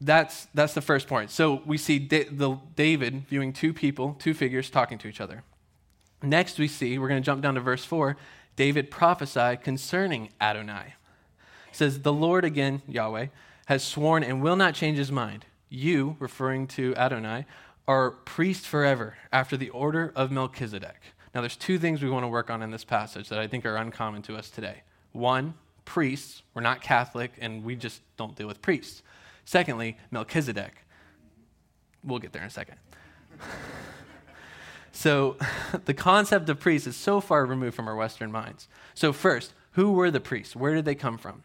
that's, 0.01 0.47
that's 0.55 0.73
the 0.73 0.81
first 0.81 1.07
point. 1.07 1.29
So, 1.29 1.61
we 1.63 1.77
see 1.77 1.99
da- 1.99 2.27
the, 2.31 2.57
David 2.75 3.27
viewing 3.27 3.53
two 3.53 3.71
people, 3.71 4.15
two 4.17 4.33
figures 4.33 4.71
talking 4.71 4.97
to 4.97 5.07
each 5.07 5.21
other. 5.21 5.43
Next, 6.23 6.57
we 6.57 6.67
see, 6.67 6.97
we're 6.97 7.07
going 7.07 7.21
to 7.21 7.25
jump 7.25 7.43
down 7.43 7.53
to 7.53 7.61
verse 7.61 7.85
4, 7.85 8.17
David 8.55 8.89
prophesied 8.89 9.61
concerning 9.61 10.29
Adonai. 10.41 10.95
It 11.69 11.75
says, 11.75 12.01
The 12.01 12.11
Lord, 12.11 12.43
again, 12.43 12.81
Yahweh, 12.87 13.27
has 13.67 13.83
sworn 13.83 14.23
and 14.23 14.41
will 14.41 14.55
not 14.55 14.73
change 14.73 14.97
his 14.97 15.11
mind. 15.11 15.45
You, 15.69 16.15
referring 16.19 16.67
to 16.67 16.95
Adonai, 16.95 17.45
are 17.87 18.11
priest 18.11 18.67
forever 18.67 19.15
after 19.31 19.55
the 19.57 19.69
order 19.69 20.11
of 20.15 20.31
Melchizedek. 20.31 21.01
Now, 21.33 21.41
there's 21.41 21.55
two 21.55 21.77
things 21.77 22.01
we 22.01 22.09
want 22.09 22.23
to 22.23 22.27
work 22.27 22.49
on 22.49 22.61
in 22.61 22.71
this 22.71 22.83
passage 22.83 23.29
that 23.29 23.39
I 23.39 23.47
think 23.47 23.65
are 23.65 23.75
uncommon 23.75 24.21
to 24.23 24.35
us 24.35 24.49
today. 24.49 24.81
One, 25.11 25.53
priests. 25.85 26.41
We're 26.53 26.61
not 26.61 26.81
Catholic, 26.81 27.33
and 27.39 27.63
we 27.63 27.75
just 27.75 28.01
don't 28.17 28.35
deal 28.35 28.47
with 28.47 28.61
priests. 28.61 29.03
Secondly, 29.45 29.97
Melchizedek. 30.11 30.73
We'll 32.03 32.19
get 32.19 32.33
there 32.33 32.41
in 32.41 32.47
a 32.47 32.51
second. 32.51 32.77
so, 34.91 35.37
the 35.85 35.93
concept 35.93 36.49
of 36.49 36.59
priests 36.59 36.87
is 36.87 36.95
so 36.95 37.21
far 37.21 37.45
removed 37.45 37.75
from 37.75 37.87
our 37.87 37.95
Western 37.95 38.31
minds. 38.31 38.67
So, 38.93 39.13
first, 39.13 39.53
who 39.71 39.91
were 39.91 40.11
the 40.11 40.19
priests? 40.19 40.55
Where 40.55 40.75
did 40.75 40.85
they 40.85 40.95
come 40.95 41.17
from? 41.17 41.43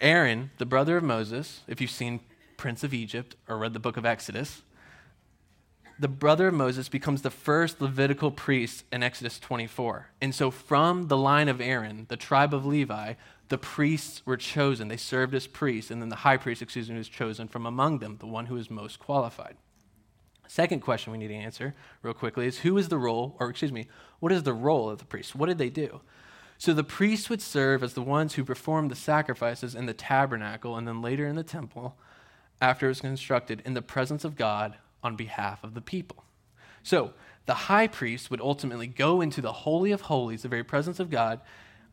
Aaron, 0.00 0.50
the 0.58 0.66
brother 0.66 0.96
of 0.96 1.04
Moses, 1.04 1.60
if 1.66 1.80
you've 1.80 1.90
seen 1.90 2.20
Prince 2.60 2.84
of 2.84 2.92
Egypt 2.92 3.36
or 3.48 3.56
read 3.56 3.72
the 3.72 3.80
book 3.80 3.96
of 3.96 4.04
Exodus, 4.04 4.60
the 5.98 6.08
brother 6.08 6.48
of 6.48 6.54
Moses 6.54 6.90
becomes 6.90 7.22
the 7.22 7.30
first 7.30 7.80
Levitical 7.80 8.30
priest 8.30 8.84
in 8.92 9.02
Exodus 9.02 9.38
24. 9.38 10.10
And 10.20 10.34
so, 10.34 10.50
from 10.50 11.08
the 11.08 11.16
line 11.16 11.48
of 11.48 11.62
Aaron, 11.62 12.04
the 12.10 12.18
tribe 12.18 12.52
of 12.52 12.66
Levi, 12.66 13.14
the 13.48 13.56
priests 13.56 14.20
were 14.26 14.36
chosen. 14.36 14.88
They 14.88 14.98
served 14.98 15.34
as 15.34 15.46
priests, 15.46 15.90
and 15.90 16.02
then 16.02 16.10
the 16.10 16.16
high 16.16 16.36
priest, 16.36 16.60
excuse 16.60 16.90
me, 16.90 16.98
was 16.98 17.08
chosen 17.08 17.48
from 17.48 17.64
among 17.64 18.00
them, 18.00 18.18
the 18.18 18.26
one 18.26 18.44
who 18.44 18.58
is 18.58 18.68
most 18.68 18.98
qualified. 18.98 19.56
Second 20.46 20.80
question 20.80 21.12
we 21.12 21.18
need 21.18 21.28
to 21.28 21.34
answer 21.34 21.74
real 22.02 22.12
quickly 22.12 22.46
is 22.46 22.58
who 22.58 22.76
is 22.76 22.90
the 22.90 22.98
role, 22.98 23.36
or 23.40 23.48
excuse 23.48 23.72
me, 23.72 23.88
what 24.18 24.32
is 24.32 24.42
the 24.42 24.52
role 24.52 24.90
of 24.90 24.98
the 24.98 25.06
priest? 25.06 25.34
What 25.34 25.46
did 25.46 25.56
they 25.56 25.70
do? 25.70 26.02
So 26.58 26.74
the 26.74 26.84
priests 26.84 27.30
would 27.30 27.40
serve 27.40 27.82
as 27.82 27.94
the 27.94 28.02
ones 28.02 28.34
who 28.34 28.44
performed 28.44 28.90
the 28.90 28.96
sacrifices 28.96 29.74
in 29.74 29.86
the 29.86 29.94
tabernacle 29.94 30.76
and 30.76 30.86
then 30.86 31.00
later 31.00 31.26
in 31.26 31.36
the 31.36 31.42
temple 31.42 31.96
after 32.60 32.86
it 32.86 32.90
was 32.90 33.00
constructed 33.00 33.62
in 33.64 33.74
the 33.74 33.82
presence 33.82 34.24
of 34.24 34.36
God 34.36 34.76
on 35.02 35.16
behalf 35.16 35.64
of 35.64 35.74
the 35.74 35.80
people. 35.80 36.24
So 36.82 37.12
the 37.46 37.54
high 37.54 37.86
priest 37.86 38.30
would 38.30 38.40
ultimately 38.40 38.86
go 38.86 39.20
into 39.20 39.40
the 39.40 39.52
Holy 39.52 39.92
of 39.92 40.02
Holies, 40.02 40.42
the 40.42 40.48
very 40.48 40.64
presence 40.64 41.00
of 41.00 41.10
God, 41.10 41.40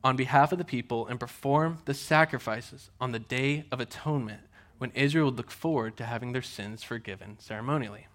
on 0.04 0.16
behalf 0.16 0.52
of 0.52 0.58
the 0.58 0.66
people 0.66 1.08
and 1.08 1.20
perform 1.20 1.80
the 1.86 1.94
sacrifices 1.94 2.90
on 3.02 3.12
the 3.12 3.20
Day 3.20 3.66
of 3.72 3.80
Atonement 3.80 4.42
when 4.78 4.92
Israel 4.92 5.26
would 5.26 5.38
look 5.38 5.52
forward 5.52 5.98
to 5.98 6.06
having 6.06 6.32
their 6.32 6.42
sins 6.42 6.84
forgiven 6.84 7.38
ceremonially. 7.40 8.08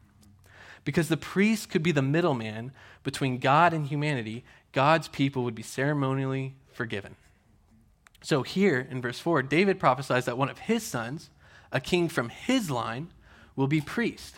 Because 0.85 1.09
the 1.09 1.16
priest 1.16 1.71
could 1.71 1.82
be 1.82 1.92
the 1.92 2.02
middleman 2.02 2.73
between 3.02 3.38
God 3.38 3.73
and 3.73 3.87
humanity, 3.87 4.44
God's 4.73 5.09
people 5.09 5.44
would 5.44 5.54
be 5.54 5.62
ceremonially 5.62 6.54
forgiven. 6.73 7.16
So 8.23 8.42
here 8.42 8.87
in 8.88 9.02
verse 9.02 9.18
4, 9.18 9.42
David 9.42 9.80
prophesies 9.80 10.25
that 10.25 10.38
one 10.38 10.49
of 10.49 10.61
his 10.61 10.82
sons, 10.82 11.30
a 11.72 11.80
king 11.80 12.08
from 12.08 12.28
his 12.28 12.70
line, 12.70 13.08
will 13.56 13.66
be 13.66 13.80
priest 13.80 14.36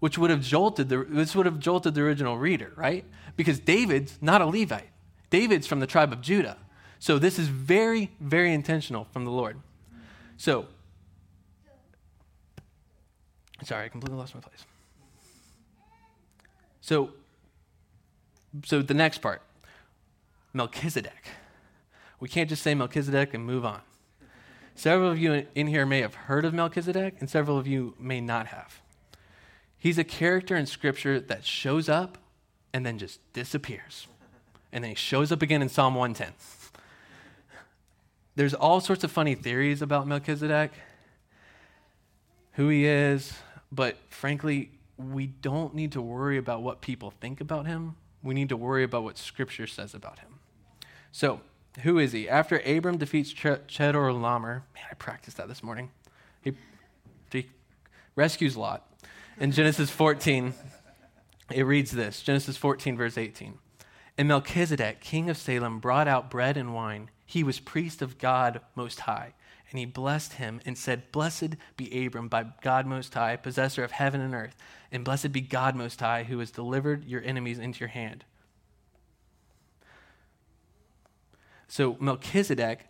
which 0.00 0.16
would 0.16 0.30
have 0.30 0.40
jolted 0.40 0.88
the, 0.88 1.04
this 1.08 1.34
would 1.34 1.46
have 1.46 1.58
jolted 1.58 1.94
the 1.94 2.00
original 2.00 2.38
reader, 2.38 2.72
right? 2.76 3.04
Because 3.36 3.58
David's 3.58 4.18
not 4.20 4.40
a 4.40 4.46
Levite. 4.46 4.90
David's 5.30 5.66
from 5.66 5.80
the 5.80 5.86
tribe 5.86 6.12
of 6.12 6.20
Judah. 6.20 6.56
So 6.98 7.18
this 7.18 7.38
is 7.38 7.48
very, 7.48 8.10
very 8.20 8.52
intentional 8.52 9.06
from 9.12 9.24
the 9.24 9.30
Lord. 9.30 9.60
So, 10.36 10.66
sorry, 13.64 13.86
I 13.86 13.88
completely 13.88 14.18
lost 14.18 14.34
my 14.34 14.40
place. 14.40 14.64
So, 16.80 17.10
so 18.64 18.82
the 18.82 18.94
next 18.94 19.18
part, 19.18 19.42
Melchizedek. 20.52 21.28
We 22.20 22.28
can't 22.28 22.48
just 22.48 22.62
say 22.62 22.74
Melchizedek 22.74 23.34
and 23.34 23.44
move 23.44 23.64
on. 23.64 23.80
Several 24.78 25.10
of 25.10 25.18
you 25.18 25.44
in 25.56 25.66
here 25.66 25.84
may 25.84 26.02
have 26.02 26.14
heard 26.14 26.44
of 26.44 26.54
Melchizedek, 26.54 27.16
and 27.18 27.28
several 27.28 27.58
of 27.58 27.66
you 27.66 27.96
may 27.98 28.20
not 28.20 28.46
have. 28.46 28.80
He's 29.76 29.98
a 29.98 30.04
character 30.04 30.54
in 30.54 30.66
Scripture 30.66 31.18
that 31.18 31.44
shows 31.44 31.88
up 31.88 32.16
and 32.72 32.86
then 32.86 32.96
just 32.96 33.18
disappears. 33.32 34.06
And 34.70 34.84
then 34.84 34.90
he 34.90 34.94
shows 34.94 35.32
up 35.32 35.42
again 35.42 35.62
in 35.62 35.68
Psalm 35.68 35.96
110. 35.96 36.32
There's 38.36 38.54
all 38.54 38.80
sorts 38.80 39.02
of 39.02 39.10
funny 39.10 39.34
theories 39.34 39.82
about 39.82 40.06
Melchizedek, 40.06 40.70
who 42.52 42.68
he 42.68 42.86
is, 42.86 43.32
but 43.72 43.96
frankly, 44.10 44.70
we 44.96 45.26
don't 45.26 45.74
need 45.74 45.90
to 45.90 46.00
worry 46.00 46.38
about 46.38 46.62
what 46.62 46.82
people 46.82 47.10
think 47.10 47.40
about 47.40 47.66
him. 47.66 47.96
We 48.22 48.32
need 48.32 48.50
to 48.50 48.56
worry 48.56 48.84
about 48.84 49.02
what 49.02 49.18
Scripture 49.18 49.66
says 49.66 49.92
about 49.92 50.20
him. 50.20 50.38
So, 51.10 51.40
who 51.82 51.98
is 51.98 52.12
he? 52.12 52.28
After 52.28 52.58
Abram 52.60 52.98
defeats 52.98 53.32
Ch- 53.32 53.62
Chedorlaomer, 53.68 54.62
man, 54.74 54.84
I 54.90 54.94
practiced 54.94 55.36
that 55.36 55.48
this 55.48 55.62
morning. 55.62 55.90
He, 56.42 56.54
he 57.30 57.48
rescues 58.16 58.56
Lot 58.56 58.88
in 59.40 59.52
Genesis 59.52 59.90
14, 59.90 60.52
it 61.54 61.62
reads 61.62 61.92
this 61.92 62.22
Genesis 62.22 62.56
14, 62.56 62.96
verse 62.96 63.16
18. 63.16 63.58
And 64.16 64.26
Melchizedek, 64.26 65.00
king 65.00 65.30
of 65.30 65.36
Salem, 65.36 65.78
brought 65.78 66.08
out 66.08 66.30
bread 66.30 66.56
and 66.56 66.74
wine. 66.74 67.10
He 67.24 67.44
was 67.44 67.60
priest 67.60 68.02
of 68.02 68.18
God 68.18 68.60
Most 68.74 69.00
High. 69.00 69.34
And 69.70 69.78
he 69.78 69.84
blessed 69.84 70.34
him 70.34 70.60
and 70.66 70.76
said, 70.76 71.12
Blessed 71.12 71.54
be 71.76 72.04
Abram 72.04 72.28
by 72.28 72.46
God 72.62 72.86
Most 72.86 73.14
High, 73.14 73.36
possessor 73.36 73.84
of 73.84 73.92
heaven 73.92 74.20
and 74.20 74.34
earth. 74.34 74.56
And 74.90 75.04
blessed 75.04 75.30
be 75.30 75.40
God 75.40 75.76
Most 75.76 76.00
High, 76.00 76.24
who 76.24 76.38
has 76.40 76.50
delivered 76.50 77.04
your 77.04 77.22
enemies 77.22 77.58
into 77.58 77.80
your 77.80 77.90
hand. 77.90 78.24
So 81.68 81.96
Melchizedek, 82.00 82.80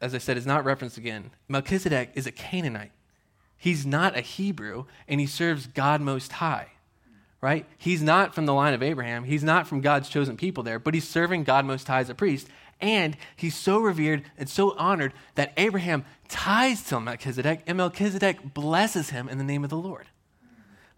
as 0.00 0.14
I 0.14 0.18
said, 0.18 0.36
is 0.36 0.46
not 0.46 0.64
referenced 0.64 0.98
again. 0.98 1.30
Melchizedek 1.48 2.10
is 2.14 2.26
a 2.26 2.32
Canaanite. 2.32 2.92
He's 3.56 3.86
not 3.86 4.16
a 4.16 4.20
Hebrew, 4.20 4.84
and 5.08 5.20
he 5.20 5.26
serves 5.26 5.66
God 5.66 6.00
Most 6.00 6.32
High, 6.32 6.68
right? 7.40 7.66
He's 7.76 8.02
not 8.02 8.34
from 8.34 8.46
the 8.46 8.54
line 8.54 8.74
of 8.74 8.82
Abraham. 8.82 9.24
He's 9.24 9.42
not 9.42 9.66
from 9.66 9.80
God's 9.80 10.08
chosen 10.08 10.36
people 10.36 10.62
there, 10.62 10.78
but 10.78 10.94
he's 10.94 11.08
serving 11.08 11.44
God 11.44 11.64
Most 11.64 11.88
High 11.88 12.00
as 12.00 12.10
a 12.10 12.14
priest. 12.14 12.48
And 12.80 13.16
he's 13.34 13.56
so 13.56 13.80
revered 13.80 14.22
and 14.36 14.48
so 14.48 14.76
honored 14.76 15.12
that 15.34 15.52
Abraham 15.56 16.04
ties 16.28 16.82
to 16.84 17.00
Melchizedek, 17.00 17.62
and 17.66 17.76
Melchizedek 17.76 18.54
blesses 18.54 19.10
him 19.10 19.28
in 19.28 19.38
the 19.38 19.44
name 19.44 19.64
of 19.64 19.70
the 19.70 19.76
Lord. 19.76 20.06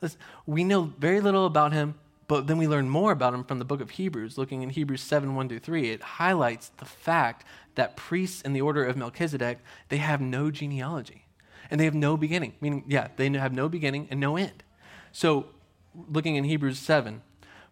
Listen, 0.02 0.18
we 0.44 0.64
know 0.64 0.92
very 0.98 1.20
little 1.20 1.46
about 1.46 1.72
him, 1.72 1.94
but 2.30 2.46
then 2.46 2.58
we 2.58 2.68
learn 2.68 2.88
more 2.88 3.10
about 3.10 3.34
him 3.34 3.42
from 3.42 3.58
the 3.58 3.64
book 3.64 3.80
of 3.80 3.90
Hebrews. 3.90 4.38
Looking 4.38 4.62
in 4.62 4.70
Hebrews 4.70 5.00
7 5.02 5.34
1 5.34 5.48
through 5.48 5.58
3, 5.58 5.90
it 5.90 6.00
highlights 6.00 6.68
the 6.76 6.84
fact 6.84 7.44
that 7.74 7.96
priests 7.96 8.40
in 8.42 8.52
the 8.52 8.60
order 8.60 8.84
of 8.84 8.96
Melchizedek, 8.96 9.58
they 9.88 9.96
have 9.96 10.20
no 10.20 10.52
genealogy 10.52 11.26
and 11.72 11.80
they 11.80 11.86
have 11.86 11.94
no 11.96 12.16
beginning. 12.16 12.52
Meaning, 12.60 12.84
yeah, 12.86 13.08
they 13.16 13.28
have 13.30 13.52
no 13.52 13.68
beginning 13.68 14.06
and 14.12 14.20
no 14.20 14.36
end. 14.36 14.62
So, 15.10 15.46
looking 16.08 16.36
in 16.36 16.44
Hebrews 16.44 16.78
7, 16.78 17.20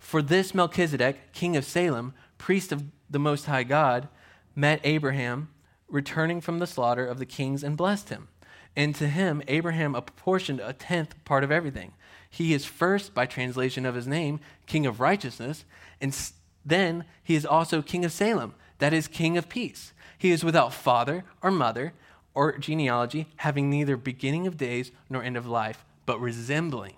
for 0.01 0.23
this 0.23 0.53
Melchizedek, 0.53 1.33
king 1.33 1.57
of 1.57 1.65
Salem, 1.65 2.13
priest 2.37 2.73
of 2.73 2.83
the 3.09 3.21
Most 3.21 3.45
High 3.45 3.63
God, 3.63 4.09
met 4.57 4.81
Abraham 4.83 5.51
returning 5.89 6.41
from 6.41 6.59
the 6.59 6.67
slaughter 6.67 7.07
of 7.07 7.21
the 7.21 7.27
kings 7.27 7.63
and 7.63 7.77
blessed 7.77 8.09
him. 8.09 8.27
And 8.75 8.93
to 8.97 9.07
him, 9.07 9.41
Abraham 9.47 9.95
apportioned 9.95 10.59
a 10.59 10.73
tenth 10.73 11.15
part 11.25 11.45
of 11.45 11.53
everything. 11.53 11.93
He 12.31 12.53
is 12.53 12.65
first, 12.65 13.15
by 13.15 13.27
translation 13.27 13.87
of 13.87 13.95
his 13.95 14.07
name, 14.07 14.41
king 14.67 14.87
of 14.87 15.01
righteousness, 15.01 15.65
and 16.01 16.17
then 16.65 17.05
he 17.23 17.35
is 17.35 17.47
also 17.47 17.83
king 17.83 18.05
of 18.05 18.13
Salem, 18.13 18.55
that 18.79 18.93
is, 18.93 19.09
king 19.09 19.37
of 19.37 19.49
peace. 19.49 19.93
He 20.19 20.31
is 20.31 20.45
without 20.45 20.75
father 20.75 21.25
or 21.43 21.51
mother 21.51 21.95
or 22.35 22.59
genealogy, 22.59 23.29
having 23.37 23.71
neither 23.71 23.97
beginning 23.97 24.47
of 24.47 24.57
days 24.57 24.93
nor 25.09 25.23
end 25.23 25.37
of 25.37 25.47
life, 25.47 25.85
but 26.07 26.21
resembling 26.21 26.95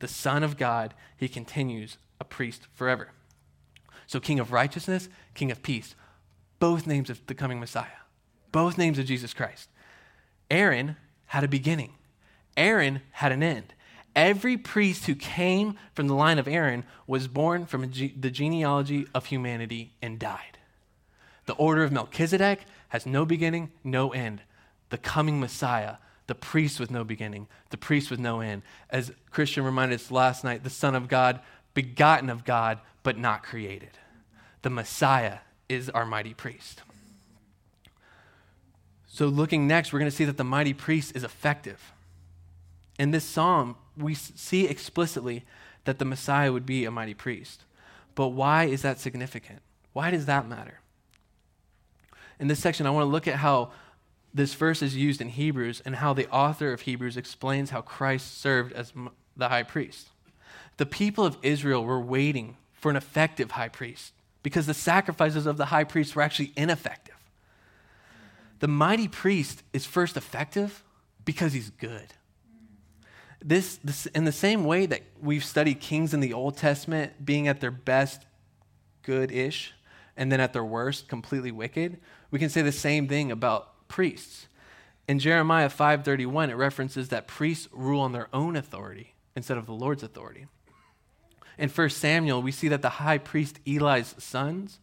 the 0.00 0.08
Son 0.08 0.42
of 0.42 0.56
God, 0.56 0.94
he 1.16 1.28
continues 1.28 1.98
a 2.20 2.24
priest 2.24 2.66
forever. 2.74 3.12
So, 4.06 4.18
King 4.18 4.40
of 4.40 4.50
righteousness, 4.50 5.08
King 5.34 5.50
of 5.50 5.62
peace, 5.62 5.94
both 6.58 6.86
names 6.86 7.08
of 7.08 7.24
the 7.26 7.34
coming 7.34 7.60
Messiah, 7.60 7.86
both 8.50 8.76
names 8.76 8.98
of 8.98 9.06
Jesus 9.06 9.32
Christ. 9.32 9.68
Aaron 10.50 10.96
had 11.26 11.44
a 11.44 11.48
beginning, 11.48 11.92
Aaron 12.56 13.02
had 13.12 13.30
an 13.30 13.42
end. 13.42 13.74
Every 14.16 14.56
priest 14.56 15.06
who 15.06 15.14
came 15.14 15.76
from 15.94 16.08
the 16.08 16.14
line 16.14 16.38
of 16.38 16.48
Aaron 16.48 16.84
was 17.06 17.28
born 17.28 17.66
from 17.66 17.82
the 17.82 18.30
genealogy 18.30 19.06
of 19.14 19.26
humanity 19.26 19.92
and 20.02 20.18
died. 20.18 20.58
The 21.46 21.54
order 21.54 21.82
of 21.82 21.92
Melchizedek 21.92 22.60
has 22.88 23.06
no 23.06 23.24
beginning, 23.24 23.70
no 23.84 24.12
end 24.12 24.42
the 24.90 24.98
coming 24.98 25.40
Messiah, 25.40 25.96
the 26.26 26.34
priest 26.34 26.78
with 26.78 26.90
no 26.90 27.02
beginning, 27.02 27.48
the 27.70 27.76
priest 27.76 28.10
with 28.10 28.20
no 28.20 28.40
end. 28.40 28.62
As 28.90 29.12
Christian 29.30 29.64
reminded 29.64 30.00
us 30.00 30.10
last 30.10 30.44
night, 30.44 30.62
the 30.62 30.70
Son 30.70 30.94
of 30.94 31.08
God, 31.08 31.40
begotten 31.74 32.28
of 32.28 32.44
God, 32.44 32.78
but 33.02 33.16
not 33.16 33.42
created. 33.42 33.90
The 34.62 34.70
Messiah 34.70 35.38
is 35.68 35.88
our 35.88 36.04
mighty 36.04 36.34
priest. 36.34 36.82
So, 39.06 39.26
looking 39.26 39.66
next, 39.66 39.92
we're 39.92 39.98
going 39.98 40.10
to 40.10 40.16
see 40.16 40.24
that 40.24 40.36
the 40.36 40.44
mighty 40.44 40.74
priest 40.74 41.16
is 41.16 41.24
effective. 41.24 41.92
In 42.98 43.10
this 43.10 43.24
psalm, 43.24 43.76
we 44.00 44.14
see 44.14 44.66
explicitly 44.66 45.44
that 45.84 45.98
the 45.98 46.04
Messiah 46.04 46.52
would 46.52 46.66
be 46.66 46.84
a 46.84 46.90
mighty 46.90 47.14
priest. 47.14 47.64
But 48.14 48.28
why 48.28 48.64
is 48.64 48.82
that 48.82 48.98
significant? 48.98 49.60
Why 49.92 50.10
does 50.10 50.26
that 50.26 50.48
matter? 50.48 50.80
In 52.38 52.48
this 52.48 52.58
section, 52.58 52.86
I 52.86 52.90
want 52.90 53.04
to 53.04 53.10
look 53.10 53.28
at 53.28 53.36
how 53.36 53.70
this 54.32 54.54
verse 54.54 54.82
is 54.82 54.96
used 54.96 55.20
in 55.20 55.28
Hebrews 55.28 55.82
and 55.84 55.96
how 55.96 56.12
the 56.12 56.28
author 56.30 56.72
of 56.72 56.82
Hebrews 56.82 57.16
explains 57.16 57.70
how 57.70 57.82
Christ 57.82 58.40
served 58.40 58.72
as 58.72 58.92
the 59.36 59.48
high 59.48 59.62
priest. 59.62 60.08
The 60.76 60.86
people 60.86 61.24
of 61.24 61.36
Israel 61.42 61.84
were 61.84 62.00
waiting 62.00 62.56
for 62.72 62.90
an 62.90 62.96
effective 62.96 63.52
high 63.52 63.68
priest 63.68 64.12
because 64.42 64.66
the 64.66 64.74
sacrifices 64.74 65.46
of 65.46 65.56
the 65.56 65.66
high 65.66 65.84
priest 65.84 66.16
were 66.16 66.22
actually 66.22 66.52
ineffective. 66.56 67.16
The 68.60 68.68
mighty 68.68 69.08
priest 69.08 69.62
is 69.72 69.84
first 69.84 70.16
effective 70.16 70.82
because 71.24 71.52
he's 71.52 71.70
good. 71.70 72.14
This, 73.42 73.78
this, 73.82 74.06
in 74.06 74.24
the 74.24 74.32
same 74.32 74.64
way 74.64 74.86
that 74.86 75.02
we've 75.20 75.44
studied 75.44 75.80
kings 75.80 76.12
in 76.12 76.20
the 76.20 76.32
Old 76.32 76.56
Testament 76.56 77.24
being 77.24 77.48
at 77.48 77.60
their 77.60 77.70
best 77.70 78.26
good 79.02 79.32
ish 79.32 79.72
and 80.16 80.30
then 80.30 80.40
at 80.40 80.52
their 80.52 80.64
worst 80.64 81.08
completely 81.08 81.50
wicked, 81.50 81.98
we 82.30 82.38
can 82.38 82.50
say 82.50 82.62
the 82.62 82.72
same 82.72 83.08
thing 83.08 83.32
about 83.32 83.88
priests. 83.88 84.46
In 85.08 85.18
Jeremiah 85.18 85.68
5:31 85.68 86.50
it 86.50 86.54
references 86.54 87.08
that 87.08 87.26
priests 87.26 87.68
rule 87.72 88.00
on 88.00 88.12
their 88.12 88.28
own 88.32 88.56
authority 88.56 89.14
instead 89.34 89.56
of 89.56 89.66
the 89.66 89.72
Lord's 89.72 90.02
authority. 90.02 90.46
In 91.58 91.68
1 91.68 91.90
Samuel, 91.90 92.42
we 92.42 92.52
see 92.52 92.68
that 92.68 92.82
the 92.82 93.00
high 93.00 93.18
priest 93.18 93.58
Eli's 93.66 94.14
sons, 94.18 94.78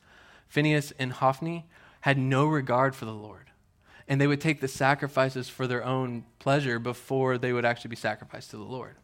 Phinehas 0.48 0.92
and 1.00 1.14
Hophni, 1.14 1.66
had 2.02 2.18
no 2.18 2.46
regard 2.46 2.96
for 2.96 3.06
the 3.06 3.14
Lord. 3.14 3.47
And 4.08 4.22
they 4.22 4.28
would 4.28 4.42
take 4.42 4.62
the 4.62 4.68
sacrifices 4.68 5.50
for 5.50 5.68
their 5.68 5.84
own 5.84 6.26
pleasure 6.40 6.80
before 6.80 7.38
they 7.38 7.52
would 7.52 7.66
actually 7.66 7.90
be 7.90 7.96
sacrificed 7.98 8.52
to 8.52 8.58
the 8.58 8.64
Lord. 8.64 8.96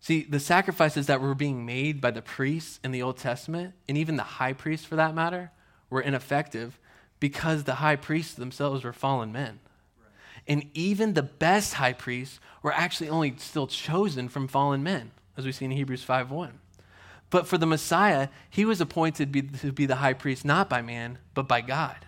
See, 0.00 0.24
the 0.24 0.40
sacrifices 0.40 1.06
that 1.06 1.20
were 1.20 1.34
being 1.34 1.64
made 1.64 2.00
by 2.00 2.10
the 2.10 2.22
priests 2.22 2.78
in 2.84 2.90
the 2.90 3.02
Old 3.02 3.16
Testament, 3.16 3.74
and 3.88 3.96
even 3.96 4.16
the 4.16 4.22
high 4.22 4.52
priest 4.52 4.86
for 4.86 4.96
that 4.96 5.14
matter, 5.14 5.50
were 5.88 6.00
ineffective 6.00 6.78
because 7.20 7.64
the 7.64 7.76
high 7.76 7.96
priests 7.96 8.34
themselves 8.34 8.84
were 8.84 8.92
fallen 8.92 9.32
men. 9.32 9.60
And 10.46 10.68
even 10.74 11.14
the 11.14 11.22
best 11.22 11.74
high 11.74 11.94
priests 11.94 12.38
were 12.62 12.72
actually 12.72 13.08
only 13.08 13.34
still 13.38 13.66
chosen 13.66 14.28
from 14.28 14.46
fallen 14.46 14.82
men, 14.82 15.12
as 15.36 15.46
we 15.46 15.52
see 15.52 15.64
in 15.64 15.70
Hebrews 15.70 16.04
5:1. 16.04 16.58
But 17.30 17.46
for 17.46 17.56
the 17.56 17.66
Messiah, 17.66 18.28
he 18.50 18.64
was 18.64 18.80
appointed 18.80 19.32
be, 19.32 19.42
to 19.42 19.72
be 19.72 19.86
the 19.86 19.96
high 19.96 20.12
priest 20.12 20.44
not 20.44 20.68
by 20.68 20.82
man, 20.82 21.18
but 21.32 21.48
by 21.48 21.62
God. 21.62 22.06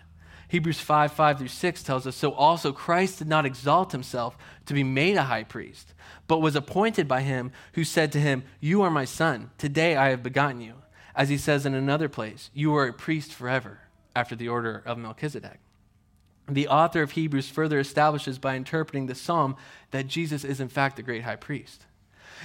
Hebrews 0.49 0.79
5 0.79 1.11
5 1.11 1.39
through 1.39 1.47
6 1.47 1.83
tells 1.83 2.07
us 2.07 2.15
So 2.15 2.31
also 2.31 2.71
Christ 2.71 3.19
did 3.19 3.27
not 3.27 3.45
exalt 3.45 3.91
himself 3.91 4.37
to 4.65 4.73
be 4.73 4.83
made 4.83 5.17
a 5.17 5.23
high 5.23 5.43
priest, 5.43 5.93
but 6.27 6.41
was 6.41 6.55
appointed 6.55 7.07
by 7.07 7.21
him 7.21 7.51
who 7.73 7.83
said 7.83 8.11
to 8.13 8.19
him, 8.19 8.43
You 8.59 8.81
are 8.81 8.91
my 8.91 9.05
son, 9.05 9.51
today 9.57 9.95
I 9.95 10.09
have 10.09 10.23
begotten 10.23 10.61
you. 10.61 10.75
As 11.15 11.29
he 11.29 11.37
says 11.37 11.65
in 11.65 11.73
another 11.73 12.07
place, 12.07 12.49
You 12.53 12.75
are 12.75 12.87
a 12.87 12.93
priest 12.93 13.33
forever 13.33 13.81
after 14.15 14.35
the 14.35 14.47
order 14.47 14.81
of 14.85 14.97
Melchizedek. 14.97 15.59
The 16.49 16.69
author 16.69 17.01
of 17.01 17.11
Hebrews 17.11 17.49
further 17.49 17.79
establishes 17.79 18.39
by 18.39 18.55
interpreting 18.55 19.07
the 19.07 19.15
psalm 19.15 19.57
that 19.91 20.07
Jesus 20.07 20.45
is, 20.45 20.61
in 20.61 20.69
fact, 20.69 20.95
the 20.95 21.03
great 21.03 21.23
high 21.23 21.35
priest. 21.35 21.85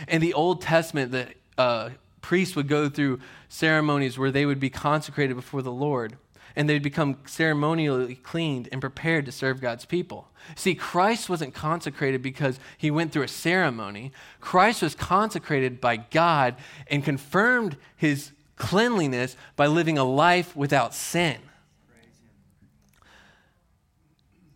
In 0.08 0.20
the 0.20 0.34
Old 0.34 0.60
Testament, 0.60 1.12
the 1.12 1.28
uh, 1.56 1.90
priests 2.20 2.56
would 2.56 2.66
go 2.66 2.88
through 2.88 3.20
ceremonies 3.48 4.18
where 4.18 4.32
they 4.32 4.44
would 4.44 4.58
be 4.58 4.70
consecrated 4.70 5.34
before 5.34 5.62
the 5.62 5.70
Lord 5.70 6.16
and 6.54 6.68
they'd 6.68 6.82
become 6.82 7.18
ceremonially 7.26 8.16
cleaned 8.16 8.68
and 8.72 8.80
prepared 8.80 9.26
to 9.26 9.32
serve 9.32 9.60
God's 9.60 9.84
people. 9.84 10.28
See, 10.54 10.74
Christ 10.74 11.28
wasn't 11.28 11.54
consecrated 11.54 12.22
because 12.22 12.58
he 12.76 12.90
went 12.90 13.12
through 13.12 13.22
a 13.22 13.28
ceremony. 13.28 14.12
Christ 14.40 14.82
was 14.82 14.94
consecrated 14.94 15.80
by 15.80 15.96
God 15.96 16.56
and 16.88 17.04
confirmed 17.04 17.76
his 17.96 18.32
cleanliness 18.56 19.36
by 19.56 19.66
living 19.66 19.98
a 19.98 20.04
life 20.04 20.54
without 20.56 20.94
sin. 20.94 21.38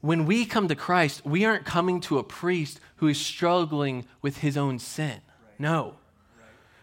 when 0.06 0.24
we 0.24 0.46
come 0.46 0.68
to 0.68 0.76
Christ, 0.76 1.26
we 1.26 1.44
aren't 1.44 1.64
coming 1.64 2.00
to 2.02 2.18
a 2.18 2.22
priest 2.22 2.78
who 2.96 3.08
is 3.08 3.20
struggling 3.20 4.06
with 4.22 4.38
his 4.38 4.56
own 4.56 4.78
sin. 4.78 5.20
No. 5.58 5.96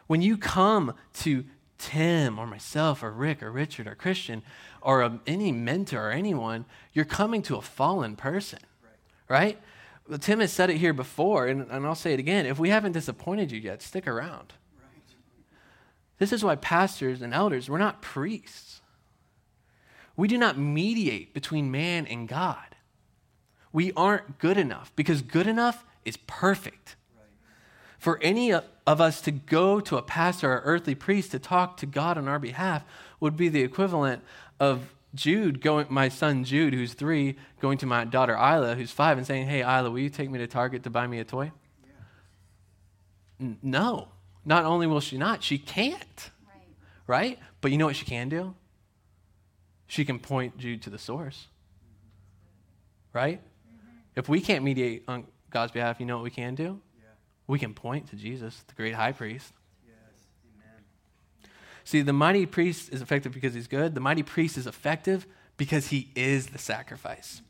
When 0.08 0.22
you 0.22 0.38
come 0.38 0.94
to 1.14 1.46
Tim 1.78 2.38
or 2.38 2.46
myself 2.46 3.02
or 3.02 3.12
Rick 3.12 3.42
or 3.42 3.50
Richard 3.50 3.88
or 3.88 3.96
Christian 3.96 4.44
or 4.84 5.02
a, 5.02 5.20
any 5.26 5.52
mentor 5.52 6.10
or 6.10 6.12
anyone, 6.12 6.66
you're 6.94 7.06
coming 7.06 7.42
to 7.44 7.56
a 7.56 7.62
fallen 7.62 8.16
person, 8.16 8.60
right? 9.28 9.60
Well, 10.08 10.20
Tim 10.20 10.40
has 10.40 10.52
said 10.52 10.70
it 10.70 10.78
here 10.78 10.94
before, 10.94 11.48
and, 11.48 11.70
and 11.72 11.86
I'll 11.86 11.96
say 11.96 12.14
it 12.14 12.20
again. 12.20 12.46
If 12.46 12.60
we 12.60 12.70
haven't 12.70 12.92
disappointed 12.92 13.52
you 13.52 13.60
yet, 13.60 13.82
stick 13.82 14.08
around. 14.08 14.54
This 16.20 16.32
is 16.32 16.44
why 16.44 16.56
pastors 16.56 17.22
and 17.22 17.34
elders, 17.34 17.70
we're 17.70 17.80
not 17.80 18.02
priests. 18.02 18.82
We 20.16 20.28
do 20.28 20.38
not 20.38 20.58
mediate 20.58 21.34
between 21.34 21.72
man 21.72 22.06
and 22.06 22.28
God 22.28 22.74
we 23.74 23.92
aren't 23.94 24.38
good 24.38 24.56
enough 24.56 24.96
because 24.96 25.22
good 25.22 25.48
enough 25.48 25.84
is 26.06 26.16
perfect. 26.16 26.96
For 27.98 28.20
any 28.22 28.54
of 28.54 28.64
us 28.86 29.20
to 29.22 29.32
go 29.32 29.80
to 29.80 29.98
a 29.98 30.02
pastor 30.02 30.54
or 30.54 30.62
earthly 30.64 30.94
priest 30.94 31.32
to 31.32 31.40
talk 31.40 31.78
to 31.78 31.86
God 31.86 32.18
on 32.18 32.28
our 32.28 32.40
behalf 32.40 32.86
would 33.20 33.36
be 33.36 33.50
the 33.50 33.64
equivalent 33.64 34.22
of 34.64 34.94
Jude 35.14 35.62
going, 35.62 35.88
my 35.90 36.10
son 36.10 36.44
Jude, 36.44 36.74
who's 36.74 36.94
three, 36.94 37.36
going 37.60 37.78
to 37.80 37.86
my 37.86 38.06
daughter 38.06 38.34
Isla, 38.34 38.76
who's 38.76 38.92
five, 38.92 39.18
and 39.18 39.28
saying, 39.28 39.48
Hey, 39.48 39.62
Isla, 39.62 39.92
will 39.92 40.00
you 40.00 40.10
take 40.10 40.30
me 40.30 40.40
to 40.40 40.48
Target 40.48 40.84
to 40.84 40.90
buy 40.90 41.06
me 41.06 41.20
a 41.20 41.24
toy? 41.24 41.52
Yeah. 41.86 41.92
N- 43.40 43.58
no. 43.62 44.08
Not 44.46 44.66
only 44.66 44.88
will 44.88 45.00
she 45.00 45.18
not, 45.18 45.44
she 45.44 45.58
can't. 45.58 46.32
Right. 46.48 46.68
right? 47.08 47.40
But 47.62 47.72
you 47.72 47.78
know 47.78 47.86
what 47.86 47.96
she 47.96 48.06
can 48.06 48.30
do? 48.30 48.56
She 49.88 50.06
can 50.06 50.20
point 50.20 50.58
Jude 50.58 50.82
to 50.84 50.90
the 50.90 50.98
source. 50.98 51.48
Right? 53.12 53.42
If 54.16 54.28
we 54.30 54.42
can't 54.42 54.64
mediate 54.64 55.04
on 55.08 55.26
God's 55.50 55.72
behalf, 55.72 56.00
you 56.00 56.06
know 56.06 56.18
what 56.18 56.24
we 56.24 56.32
can 56.32 56.56
do? 56.56 56.80
Yeah. 56.98 57.10
We 57.48 57.60
can 57.60 57.74
point 57.74 58.10
to 58.10 58.16
Jesus, 58.16 58.64
the 58.68 58.74
great 58.74 58.96
high 58.96 59.12
priest. 59.12 59.54
See, 61.84 62.02
the 62.02 62.14
mighty 62.14 62.46
priest 62.46 62.92
is 62.92 63.02
effective 63.02 63.34
because 63.34 63.54
he's 63.54 63.68
good. 63.68 63.96
The 63.96 64.02
mighty 64.02 64.24
priest 64.24 64.58
is 64.58 64.68
effective 64.68 65.28
because 65.58 65.88
he 65.88 66.10
is 66.16 66.48
the 66.48 66.58
sacrifice. 66.58 67.42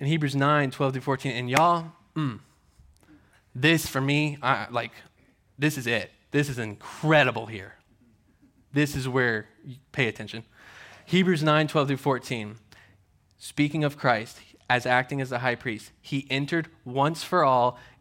In 0.00 0.06
Hebrews 0.06 0.34
9, 0.34 0.70
12 0.70 0.92
through 0.94 1.02
14, 1.02 1.32
and 1.32 1.50
y'all, 1.50 1.92
mm, 2.16 2.40
this 3.54 3.86
for 3.86 4.00
me, 4.00 4.38
I, 4.42 4.66
like, 4.70 4.92
this 5.58 5.76
is 5.78 5.86
it. 5.86 6.10
This 6.30 6.48
is 6.48 6.58
incredible 6.58 7.46
here. 7.46 7.74
This 8.72 8.96
is 8.96 9.06
where 9.06 9.46
you 9.64 9.76
pay 9.92 10.08
attention. 10.08 10.44
Hebrews 11.04 11.42
9, 11.42 11.68
12 11.68 11.88
through 11.88 11.96
14. 11.98 12.56
Speaking 13.38 13.84
of 13.84 13.98
Christ, 13.98 14.38
as 14.72 14.86
acting 14.86 15.20
as 15.20 15.28
the 15.28 15.40
high 15.40 15.54
priest. 15.54 15.92
He 16.00 16.26
entered 16.30 16.66
once 16.82 17.22
for 17.22 17.44
all 17.44 17.78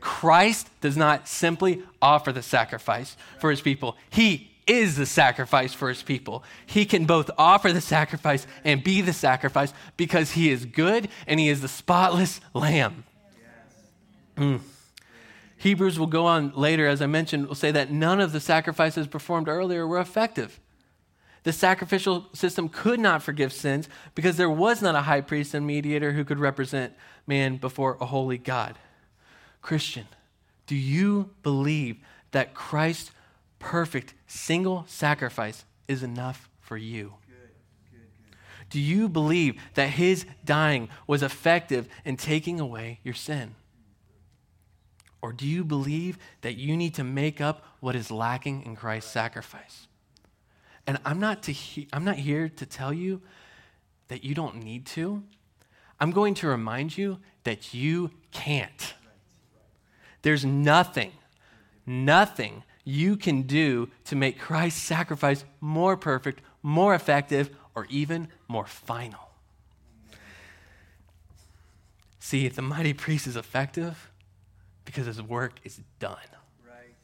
Christ 0.00 0.68
does 0.80 0.96
not 0.96 1.28
simply 1.28 1.82
offer 2.00 2.32
the 2.32 2.42
sacrifice 2.42 3.16
for 3.38 3.50
his 3.50 3.60
people, 3.60 3.96
he 4.10 4.50
is 4.66 4.96
the 4.96 5.06
sacrifice 5.06 5.74
for 5.74 5.88
his 5.88 6.02
people. 6.02 6.44
He 6.64 6.84
can 6.84 7.04
both 7.04 7.28
offer 7.36 7.72
the 7.72 7.80
sacrifice 7.80 8.46
and 8.64 8.84
be 8.84 9.00
the 9.00 9.12
sacrifice 9.12 9.74
because 9.96 10.32
he 10.32 10.48
is 10.48 10.64
good 10.64 11.08
and 11.26 11.40
he 11.40 11.48
is 11.48 11.60
the 11.60 11.68
spotless 11.68 12.40
lamb. 12.54 13.04
Mm. 14.36 14.60
Hebrews 15.56 15.98
will 15.98 16.06
go 16.06 16.24
on 16.24 16.52
later, 16.54 16.86
as 16.86 17.02
I 17.02 17.06
mentioned, 17.06 17.48
will 17.48 17.54
say 17.54 17.70
that 17.72 17.90
none 17.90 18.20
of 18.20 18.32
the 18.32 18.40
sacrifices 18.40 19.06
performed 19.06 19.48
earlier 19.48 19.86
were 19.86 19.98
effective. 19.98 20.60
The 21.42 21.52
sacrificial 21.52 22.26
system 22.32 22.68
could 22.68 23.00
not 23.00 23.22
forgive 23.22 23.52
sins 23.52 23.88
because 24.14 24.36
there 24.36 24.50
was 24.50 24.82
not 24.82 24.94
a 24.94 25.02
high 25.02 25.20
priest 25.20 25.52
and 25.52 25.66
mediator 25.66 26.12
who 26.12 26.24
could 26.24 26.38
represent 26.38 26.94
man 27.26 27.56
before 27.56 27.96
a 28.00 28.06
holy 28.06 28.38
God. 28.38 28.78
Christian, 29.62 30.06
do 30.66 30.74
you 30.74 31.30
believe 31.42 31.98
that 32.30 32.54
Christ's 32.54 33.10
perfect 33.58 34.14
single 34.26 34.84
sacrifice 34.88 35.64
is 35.88 36.02
enough 36.02 36.48
for 36.60 36.76
you? 36.76 37.14
Do 38.70 38.78
you 38.78 39.08
believe 39.08 39.60
that 39.74 39.90
his 39.90 40.24
dying 40.44 40.88
was 41.06 41.22
effective 41.22 41.88
in 42.04 42.16
taking 42.16 42.60
away 42.60 43.00
your 43.02 43.14
sin? 43.14 43.56
Or 45.22 45.32
do 45.32 45.46
you 45.46 45.64
believe 45.64 46.18
that 46.40 46.56
you 46.56 46.76
need 46.76 46.94
to 46.94 47.04
make 47.04 47.40
up 47.40 47.64
what 47.80 47.96
is 47.96 48.10
lacking 48.10 48.62
in 48.62 48.76
Christ's 48.76 49.10
sacrifice? 49.10 49.88
And 50.86 50.98
I'm 51.04 51.20
not, 51.20 51.42
to 51.44 51.52
he- 51.52 51.88
I'm 51.92 52.04
not 52.04 52.16
here 52.16 52.48
to 52.48 52.64
tell 52.64 52.92
you 52.92 53.20
that 54.08 54.24
you 54.24 54.34
don't 54.34 54.62
need 54.62 54.86
to. 54.86 55.22
I'm 55.98 56.12
going 56.12 56.34
to 56.34 56.46
remind 56.46 56.96
you 56.96 57.18
that 57.44 57.74
you 57.74 58.10
can't. 58.30 58.94
There's 60.22 60.44
nothing, 60.44 61.12
nothing 61.86 62.62
you 62.84 63.16
can 63.16 63.42
do 63.42 63.88
to 64.04 64.16
make 64.16 64.38
Christ's 64.38 64.82
sacrifice 64.82 65.44
more 65.60 65.96
perfect, 65.96 66.42
more 66.62 66.94
effective, 66.94 67.50
or 67.74 67.86
even 67.88 68.28
more 68.48 68.66
final. 68.66 69.30
See, 72.18 72.48
the 72.48 72.62
mighty 72.62 72.92
priest 72.92 73.26
is 73.26 73.36
effective 73.36 74.10
because 74.84 75.06
his 75.06 75.22
work 75.22 75.58
is 75.64 75.80
done. 75.98 76.16
Right. 76.66 76.94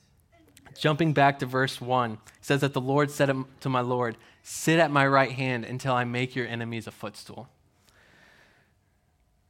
Jumping 0.79 1.13
back 1.13 1.39
to 1.39 1.47
verse 1.47 1.81
1, 1.81 2.13
it 2.13 2.19
says 2.41 2.61
that 2.61 2.75
the 2.75 2.81
Lord 2.81 3.11
said 3.11 3.31
um, 3.31 3.47
to 3.61 3.69
my 3.69 3.81
Lord, 3.81 4.17
Sit 4.43 4.79
at 4.79 4.93
my 4.93 5.05
right 5.05 5.33
hand 5.33 5.65
until 5.65 5.93
I 5.93 6.05
make 6.05 6.37
your 6.37 6.47
enemies 6.47 6.87
a 6.87 6.93
footstool. 6.93 7.49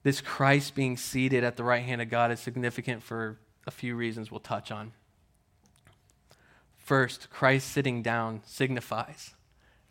This 0.03 0.23
Christ 0.23 0.75
being 0.75 0.97
seated 0.97 1.45
at 1.45 1.57
the 1.57 1.65
right 1.65 1.83
hand 1.83 2.01
of 2.01 2.09
God 2.09 2.31
is 2.31 2.41
significant 2.41 3.03
for 3.03 3.37
a 3.67 3.71
few 3.71 3.97
reasons 3.97 4.31
we'll 4.31 4.41
touch 4.41 4.71
on. 4.71 4.93
First, 6.77 7.31
Christ 7.31 7.69
sitting 7.73 8.03
down 8.03 8.43
signifies 8.47 9.35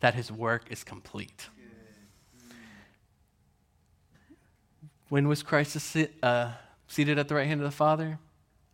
that 0.00 0.14
his 0.14 0.32
work 0.32 0.64
is 0.70 0.82
complete. 0.82 1.48
When 5.08 5.28
was 5.28 5.42
Christ 5.42 5.78
sit, 5.78 6.14
uh, 6.22 6.52
seated 6.88 7.18
at 7.18 7.28
the 7.28 7.34
right 7.34 7.46
hand 7.46 7.60
of 7.60 7.64
the 7.64 7.70
Father? 7.70 8.18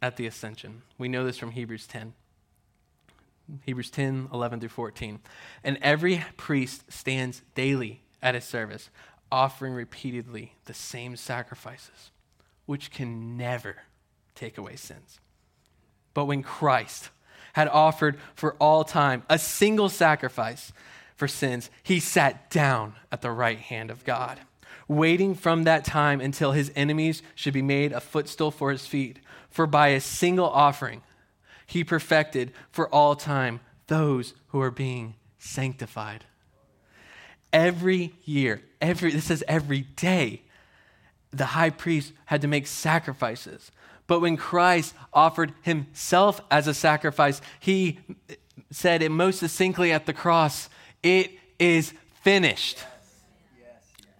At 0.01 0.17
the 0.17 0.27
ascension. 0.27 0.83
We 0.99 1.09
know 1.09 1.25
this 1.25 1.39
from 1.39 1.51
Hebrews 1.51 1.87
10. 1.87 2.15
Hebrews 3.65 3.91
10, 3.91 4.29
11 4.33 4.61
through 4.61 4.69
14. 4.69 5.21
And 5.63 5.79
every 5.83 6.25
priest 6.37 6.91
stands 6.91 7.43
daily 7.55 8.03
at 8.23 8.35
his 8.35 8.45
service, 8.45 8.89
offering 9.31 9.75
repeatedly 9.75 10.55
the 10.65 10.75
same 10.75 11.17
sacrifices, 11.17 12.11
which 12.67 12.91
can 12.91 13.37
never 13.37 13.83
take 14.35 14.59
away 14.59 14.77
sins. 14.77 15.21
But 16.15 16.27
when 16.27 16.43
Christ 16.43 17.11
had 17.55 17.69
offered 17.69 18.19
for 18.35 18.55
all 18.55 18.85
time 18.85 19.23
a 19.29 19.39
single 19.39 19.89
sacrifice 19.89 20.73
for 21.17 21.29
sins, 21.29 21.71
he 21.83 22.01
sat 22.01 22.51
down 22.51 22.95
at 23.11 23.23
the 23.23 23.31
right 23.31 23.59
hand 23.59 23.91
of 23.91 24.05
God 24.05 24.39
waiting 24.89 25.35
from 25.35 25.65
that 25.65 25.85
time 25.85 26.21
until 26.21 26.53
his 26.53 26.71
enemies 26.77 27.23
should 27.35 27.55
be 27.55 27.63
made 27.63 27.93
a 27.93 28.01
footstool 28.01 28.51
for 28.51 28.71
his 28.71 28.87
feet. 28.87 29.19
For 29.51 29.67
by 29.67 29.89
a 29.89 30.01
single 30.01 30.49
offering, 30.49 31.03
he 31.67 31.85
perfected 31.85 32.53
for 32.71 32.89
all 32.89 33.17
time 33.17 33.61
those 33.87 34.35
who 34.49 34.61
are 34.61 34.71
being 34.71 35.15
sanctified. 35.39 36.25
Every 37.53 38.15
year, 38.25 38.63
every 38.81 39.13
this 39.13 39.27
says 39.27 39.45
every 39.47 39.83
day, 39.83 40.43
the 41.31 41.47
high 41.47 41.71
priest 41.71 42.13
had 42.27 42.41
to 42.43 42.49
make 42.49 42.67
sacrifices. 42.67 43.71
But 44.07 44.21
when 44.21 44.37
Christ 44.37 44.95
offered 45.13 45.53
himself 45.63 46.41
as 46.51 46.67
a 46.67 46.75
sacrifice, 46.75 47.41
he 47.61 48.01
said 48.71 49.03
it 49.03 49.11
most 49.11 49.39
succinctly 49.39 49.93
at 49.93 50.07
the 50.07 50.13
cross, 50.13 50.69
it 51.03 51.33
is 51.59 51.95
finished 52.23 52.79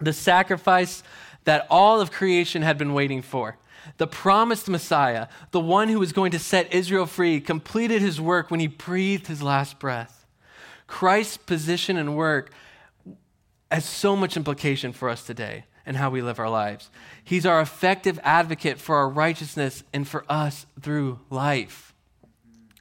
the 0.03 0.13
sacrifice 0.13 1.03
that 1.45 1.67
all 1.69 2.01
of 2.01 2.11
creation 2.11 2.61
had 2.61 2.77
been 2.77 2.93
waiting 2.93 3.21
for. 3.21 3.57
The 3.97 4.07
promised 4.07 4.69
Messiah, 4.69 5.27
the 5.51 5.59
one 5.59 5.89
who 5.89 5.99
was 5.99 6.13
going 6.13 6.31
to 6.31 6.39
set 6.39 6.73
Israel 6.73 7.05
free, 7.05 7.41
completed 7.41 8.01
his 8.01 8.19
work 8.21 8.49
when 8.49 8.59
he 8.59 8.67
breathed 8.67 9.27
his 9.27 9.41
last 9.41 9.79
breath. 9.79 10.25
Christ's 10.87 11.37
position 11.37 11.97
and 11.97 12.15
work 12.15 12.53
has 13.71 13.85
so 13.85 14.15
much 14.15 14.37
implication 14.37 14.93
for 14.93 15.09
us 15.09 15.25
today 15.25 15.65
and 15.85 15.97
how 15.97 16.09
we 16.09 16.21
live 16.21 16.39
our 16.39 16.49
lives. 16.49 16.89
He's 17.23 17.45
our 17.45 17.61
effective 17.61 18.19
advocate 18.23 18.79
for 18.79 18.95
our 18.95 19.09
righteousness 19.09 19.83
and 19.93 20.07
for 20.07 20.25
us 20.29 20.65
through 20.81 21.19
life. 21.29 21.93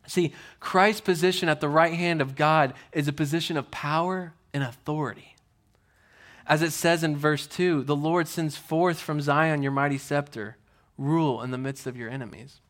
See, 0.07 0.33
Christ's 0.61 1.01
position 1.01 1.49
at 1.49 1.61
the 1.61 1.69
right 1.69 1.95
hand 1.95 2.21
of 2.21 2.37
God 2.37 2.75
is 2.93 3.09
a 3.09 3.13
position 3.13 3.57
of 3.57 3.71
power 3.71 4.35
and 4.53 4.63
authority. 4.63 5.37
As 6.47 6.63
it 6.63 6.73
says 6.73 7.05
in 7.05 7.17
verse 7.17 7.47
2, 7.47 7.85
the 7.85 7.97
Lord 7.97 8.29
sends 8.29 8.57
forth 8.57 8.99
from 8.99 9.21
Zion 9.21 9.63
your 9.63 9.73
mighty 9.73 9.99
scepter, 9.99 10.57
rule 10.99 11.41
in 11.41 11.51
the 11.51 11.59
midst 11.59 11.87
of 11.87 11.97
your 11.97 12.11
enemies. 12.11 12.61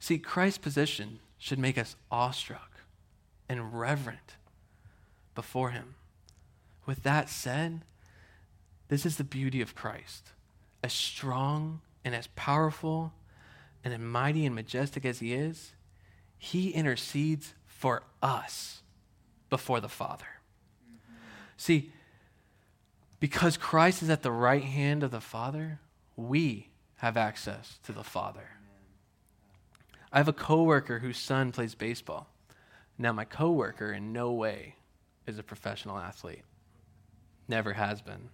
See, 0.00 0.18
Christ's 0.18 0.58
position 0.58 1.20
should 1.38 1.58
make 1.58 1.76
us 1.78 1.96
awestruck 2.10 2.80
and 3.48 3.78
reverent 3.78 4.36
before 5.34 5.70
him. 5.70 5.94
With 6.86 7.02
that 7.02 7.28
said, 7.28 7.82
this 8.88 9.06
is 9.06 9.16
the 9.16 9.24
beauty 9.24 9.60
of 9.60 9.74
Christ. 9.74 10.32
As 10.82 10.92
strong 10.92 11.80
and 12.04 12.14
as 12.14 12.28
powerful 12.28 13.12
and 13.84 13.92
as 13.92 14.00
mighty 14.00 14.46
and 14.46 14.54
majestic 14.54 15.04
as 15.04 15.20
he 15.20 15.34
is, 15.34 15.72
he 16.38 16.70
intercedes 16.70 17.54
for 17.66 18.02
us 18.22 18.82
before 19.50 19.80
the 19.80 19.88
Father. 19.88 20.26
See, 21.56 21.92
because 23.20 23.56
Christ 23.56 24.02
is 24.02 24.10
at 24.10 24.22
the 24.22 24.30
right 24.30 24.62
hand 24.62 25.02
of 25.02 25.10
the 25.10 25.20
Father, 25.20 25.80
we 26.16 26.68
have 26.96 27.16
access 27.16 27.78
to 27.84 27.92
the 27.92 28.04
Father. 28.04 28.50
I 30.12 30.18
have 30.18 30.28
a 30.28 30.32
coworker 30.32 31.00
whose 31.00 31.18
son 31.18 31.52
plays 31.52 31.74
baseball. 31.74 32.28
Now, 32.96 33.12
my 33.12 33.24
coworker 33.24 33.92
in 33.92 34.12
no 34.12 34.32
way 34.32 34.76
is 35.26 35.38
a 35.38 35.42
professional 35.42 35.98
athlete. 35.98 36.42
Never 37.46 37.74
has 37.74 38.00
been. 38.00 38.30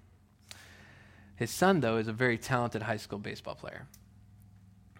His 1.36 1.50
son, 1.50 1.80
though, 1.80 1.96
is 1.96 2.08
a 2.08 2.12
very 2.12 2.38
talented 2.38 2.82
high 2.82 2.96
school 2.96 3.18
baseball 3.18 3.54
player 3.54 3.86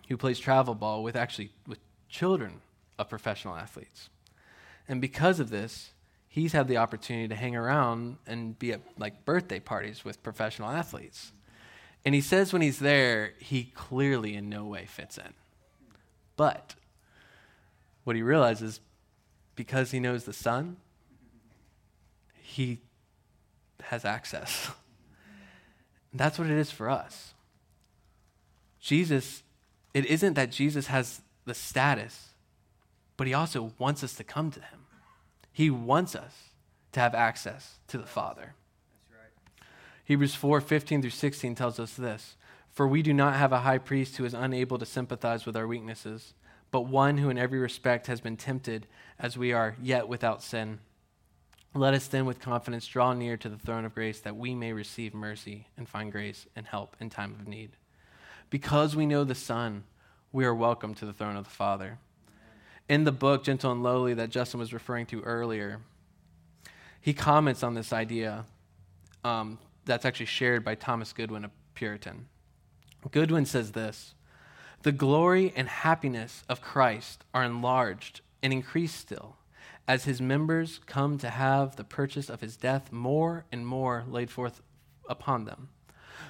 who 0.09 0.17
plays 0.17 0.39
travel 0.39 0.75
ball 0.75 1.03
with 1.03 1.17
actually 1.17 1.51
with 1.67 1.79
children 2.09 2.61
of 2.99 3.09
professional 3.09 3.57
athletes. 3.57 4.11
And 4.89 5.01
because 5.01 5.41
of 5.41 5.51
this, 5.51 5.93
he's 6.29 6.53
had 6.53 6.69
the 6.69 6.77
opportunity 6.77 7.29
to 7.29 7.35
hang 7.35 7.57
around 7.57 8.19
and 8.27 8.59
be 8.59 8.73
at 8.73 8.81
like 8.99 9.25
birthday 9.25 9.61
parties 9.61 10.05
with 10.05 10.23
professional 10.23 10.71
athletes. 10.71 11.33
And 12.05 12.15
he 12.15 12.21
says 12.21 12.53
when 12.53 12.61
he's 12.63 12.81
there, 12.81 13.33
he 13.39 13.73
clearly 13.75 14.35
in 14.35 14.49
no 14.49 14.65
way 14.65 14.85
fits 14.85 15.17
in. 15.17 15.33
But 16.37 16.75
what 18.05 18.17
he 18.17 18.23
realizes, 18.23 18.81
because 19.57 19.91
he 19.91 20.01
knows 20.01 20.25
the 20.25 20.33
Son, 20.33 20.77
he 22.43 22.81
has 23.85 24.05
access. 24.05 24.71
That's 26.15 26.39
what 26.39 26.49
it 26.49 26.57
is 26.57 26.71
for 26.71 26.89
us. 26.89 27.35
Jesus, 28.81 29.43
it 29.93 30.07
isn't 30.07 30.35
that 30.35 30.53
Jesus 30.53 30.87
has 30.87 31.23
the 31.45 31.55
status, 31.55 32.29
but 33.17 33.27
he 33.27 33.35
also 33.35 33.73
wants 33.79 34.05
us 34.05 34.15
to 34.15 34.25
come 34.25 34.51
to 34.53 34.61
him. 34.61 34.87
He 35.53 35.71
wants 35.71 36.15
us 36.15 36.51
to 36.93 37.01
have 37.01 37.15
access 37.15 37.79
to 37.89 37.99
the 37.99 38.07
Father. 38.07 38.55
Hebrews 40.05 40.35
4 40.35 40.61
15 40.61 41.01
through 41.01 41.11
16 41.11 41.55
tells 41.55 41.81
us 41.81 41.95
this 41.95 42.37
For 42.71 42.87
we 42.87 43.03
do 43.03 43.15
not 43.15 43.35
have 43.35 43.53
a 43.53 43.61
high 43.61 43.79
priest 43.79 44.17
who 44.17 44.25
is 44.25 44.35
unable 44.35 44.79
to 44.79 44.87
sympathize 44.87 45.47
with 45.47 45.57
our 45.57 45.67
weaknesses, 45.67 46.35
but 46.71 46.83
one 46.83 47.19
who 47.19 47.31
in 47.31 47.39
every 47.39 47.59
respect 47.59 48.07
has 48.07 48.21
been 48.21 48.37
tempted 48.37 48.87
as 49.19 49.39
we 49.39 49.53
are, 49.53 49.77
yet 49.81 50.09
without 50.09 50.43
sin. 50.43 50.81
Let 51.75 51.95
us 51.95 52.07
then 52.07 52.25
with 52.25 52.41
confidence 52.41 52.87
draw 52.87 53.13
near 53.13 53.37
to 53.37 53.49
the 53.49 53.59
throne 53.59 53.85
of 53.85 53.95
grace 53.95 54.21
that 54.21 54.37
we 54.37 54.55
may 54.55 54.73
receive 54.73 55.13
mercy 55.13 55.67
and 55.77 55.89
find 55.89 56.13
grace 56.13 56.47
and 56.55 56.67
help 56.67 56.97
in 57.01 57.11
time 57.11 57.35
of 57.39 57.49
need. 57.49 57.71
Because 58.49 58.95
we 58.95 59.07
know 59.07 59.25
the 59.25 59.35
Son, 59.35 59.85
we 60.33 60.45
are 60.45 60.55
welcome 60.55 60.95
to 60.95 61.05
the 61.05 61.13
throne 61.13 61.37
of 61.37 61.45
the 61.45 61.51
Father 61.51 61.99
in 62.89 63.05
the 63.05 63.13
book, 63.13 63.45
Gentle 63.45 63.73
and 63.73 63.83
Lowly, 63.83 64.15
that 64.15 64.31
Justin 64.31 64.61
was 64.61 64.73
referring 64.73 65.07
to 65.07 65.23
earlier, 65.23 65.81
he 67.01 67.15
comments 67.15 67.63
on 67.63 67.75
this 67.75 67.93
idea 67.93 68.45
um, 69.25 69.59
that's 69.85 70.05
actually 70.05 70.27
shared 70.27 70.65
by 70.65 70.75
Thomas 70.75 71.13
Goodwin, 71.13 71.45
a 71.45 71.51
Puritan. 71.75 72.27
Goodwin 73.11 73.47
says 73.47 73.73
this 73.73 74.15
The 74.83 74.93
glory 74.93 75.53
and 75.57 75.69
happiness 75.69 76.45
of 76.49 76.61
Christ 76.61 77.25
are 77.33 77.45
enlarged 77.45 78.21
and 78.43 78.53
increased 78.53 78.99
still 78.99 79.37
as 79.87 80.05
his 80.05 80.21
members 80.21 80.81
come 80.87 81.19
to 81.19 81.31
have 81.31 81.77
the 81.77 81.85
purchase 81.85 82.31
of 82.31 82.41
his 82.41 82.57
death 82.57 82.91
more 82.91 83.45
and 83.53 83.67
more 83.67 84.05
laid 84.09 84.31
forth 84.31 84.63
upon 85.09 85.45
them. 85.45 85.69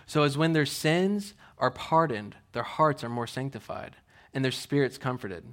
So, 0.07 0.23
as 0.23 0.37
when 0.37 0.53
their 0.53 0.67
sins 0.67 1.35
are 1.59 1.71
pardoned, 1.71 2.37
their 2.53 2.63
hearts 2.63 3.05
are 3.05 3.09
more 3.09 3.27
sanctified, 3.27 3.97
and 4.33 4.45
their 4.45 4.53
spirits 4.53 4.99
comforted. 4.99 5.45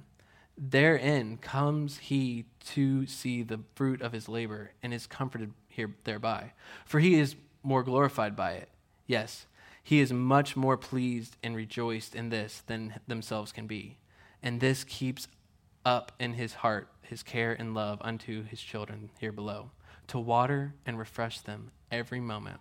Therein 0.58 1.38
comes 1.38 1.98
he 1.98 2.44
to 2.66 3.06
see 3.06 3.42
the 3.42 3.60
fruit 3.74 4.02
of 4.02 4.12
his 4.12 4.28
labor 4.28 4.72
and 4.82 4.92
is 4.92 5.06
comforted 5.06 5.52
here 5.68 5.94
thereby. 6.04 6.52
For 6.84 7.00
he 7.00 7.18
is 7.18 7.36
more 7.62 7.82
glorified 7.82 8.36
by 8.36 8.52
it. 8.52 8.68
Yes, 9.06 9.46
he 9.82 10.00
is 10.00 10.12
much 10.12 10.54
more 10.54 10.76
pleased 10.76 11.36
and 11.42 11.56
rejoiced 11.56 12.14
in 12.14 12.28
this 12.28 12.62
than 12.66 13.00
themselves 13.06 13.52
can 13.52 13.66
be. 13.66 13.98
And 14.42 14.60
this 14.60 14.84
keeps 14.84 15.28
up 15.84 16.12
in 16.20 16.34
his 16.34 16.54
heart 16.54 16.91
his 17.02 17.22
care 17.22 17.52
and 17.52 17.74
love 17.74 17.98
unto 18.02 18.44
his 18.44 18.60
children 18.60 19.10
here 19.18 19.32
below, 19.32 19.70
to 20.08 20.18
water 20.18 20.74
and 20.86 20.98
refresh 20.98 21.40
them 21.40 21.70
every 21.90 22.20
moment. 22.20 22.60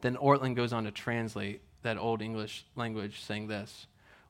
Then 0.00 0.16
Ortlund 0.16 0.56
goes 0.56 0.72
on 0.72 0.84
to 0.84 0.90
translate 0.90 1.62
that 1.82 1.98
old 1.98 2.22
English 2.22 2.64
language, 2.76 3.20
saying 3.20 3.48
this 3.48 3.86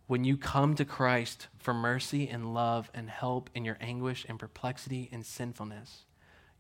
when 0.06 0.24
you 0.24 0.36
come 0.36 0.74
to 0.74 0.84
Christ 0.84 1.48
for 1.58 1.72
mercy 1.72 2.28
and 2.28 2.52
love 2.52 2.90
and 2.92 3.08
help 3.08 3.48
in 3.54 3.64
your 3.64 3.78
anguish 3.80 4.26
and 4.28 4.38
perplexity 4.38 5.08
and 5.12 5.24
sinfulness, 5.24 6.04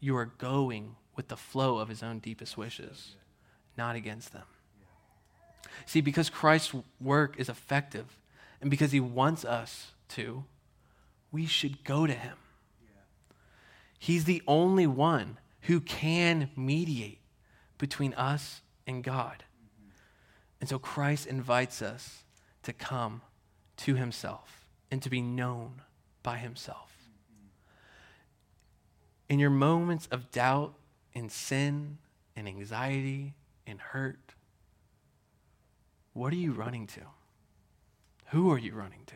you 0.00 0.16
are 0.16 0.26
going 0.26 0.96
with 1.16 1.28
the 1.28 1.36
flow 1.36 1.78
of 1.78 1.88
his 1.88 2.02
own 2.02 2.18
deepest 2.18 2.56
wishes, 2.56 3.16
not 3.76 3.96
against 3.96 4.32
them. 4.32 4.44
See, 5.86 6.00
because 6.00 6.30
Christ's 6.30 6.74
work 7.00 7.38
is 7.38 7.48
effective 7.48 8.18
and 8.60 8.70
because 8.70 8.92
he 8.92 9.00
wants 9.00 9.44
us 9.44 9.92
to, 10.10 10.44
we 11.30 11.46
should 11.46 11.84
go 11.84 12.06
to 12.06 12.14
him. 12.14 12.36
He's 14.02 14.24
the 14.24 14.42
only 14.48 14.88
one 14.88 15.38
who 15.60 15.78
can 15.78 16.50
mediate 16.56 17.20
between 17.78 18.14
us 18.14 18.60
and 18.84 19.04
God. 19.04 19.44
And 20.60 20.68
so 20.68 20.80
Christ 20.80 21.28
invites 21.28 21.80
us 21.80 22.24
to 22.64 22.72
come 22.72 23.22
to 23.76 23.94
himself 23.94 24.66
and 24.90 25.00
to 25.02 25.08
be 25.08 25.22
known 25.22 25.82
by 26.24 26.38
himself. 26.38 26.90
In 29.28 29.38
your 29.38 29.50
moments 29.50 30.08
of 30.10 30.32
doubt 30.32 30.74
and 31.14 31.30
sin 31.30 31.98
and 32.34 32.48
anxiety 32.48 33.34
and 33.68 33.80
hurt, 33.80 34.34
what 36.12 36.32
are 36.32 36.36
you 36.36 36.50
running 36.50 36.88
to? 36.88 37.02
Who 38.30 38.50
are 38.50 38.58
you 38.58 38.74
running 38.74 39.04
to? 39.06 39.14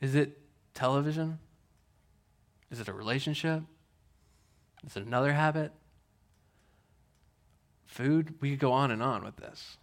Is 0.00 0.14
it 0.14 0.38
television? 0.74 1.38
Is 2.70 2.80
it 2.80 2.88
a 2.88 2.92
relationship? 2.92 3.62
Is 4.86 4.96
it 4.96 5.06
another 5.06 5.32
habit? 5.32 5.72
Food? 7.86 8.34
We 8.40 8.50
could 8.50 8.58
go 8.58 8.72
on 8.72 8.90
and 8.90 9.02
on 9.02 9.24
with 9.24 9.36
this. 9.36 9.76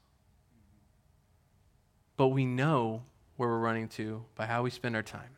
But 2.18 2.28
we 2.28 2.46
know 2.46 3.04
where 3.38 3.50
we're 3.50 3.60
running 3.60 3.88
to 3.90 4.26
by 4.36 4.46
how 4.46 4.64
we 4.64 4.70
spend 4.70 4.96
our 4.96 5.02
time. 5.02 5.38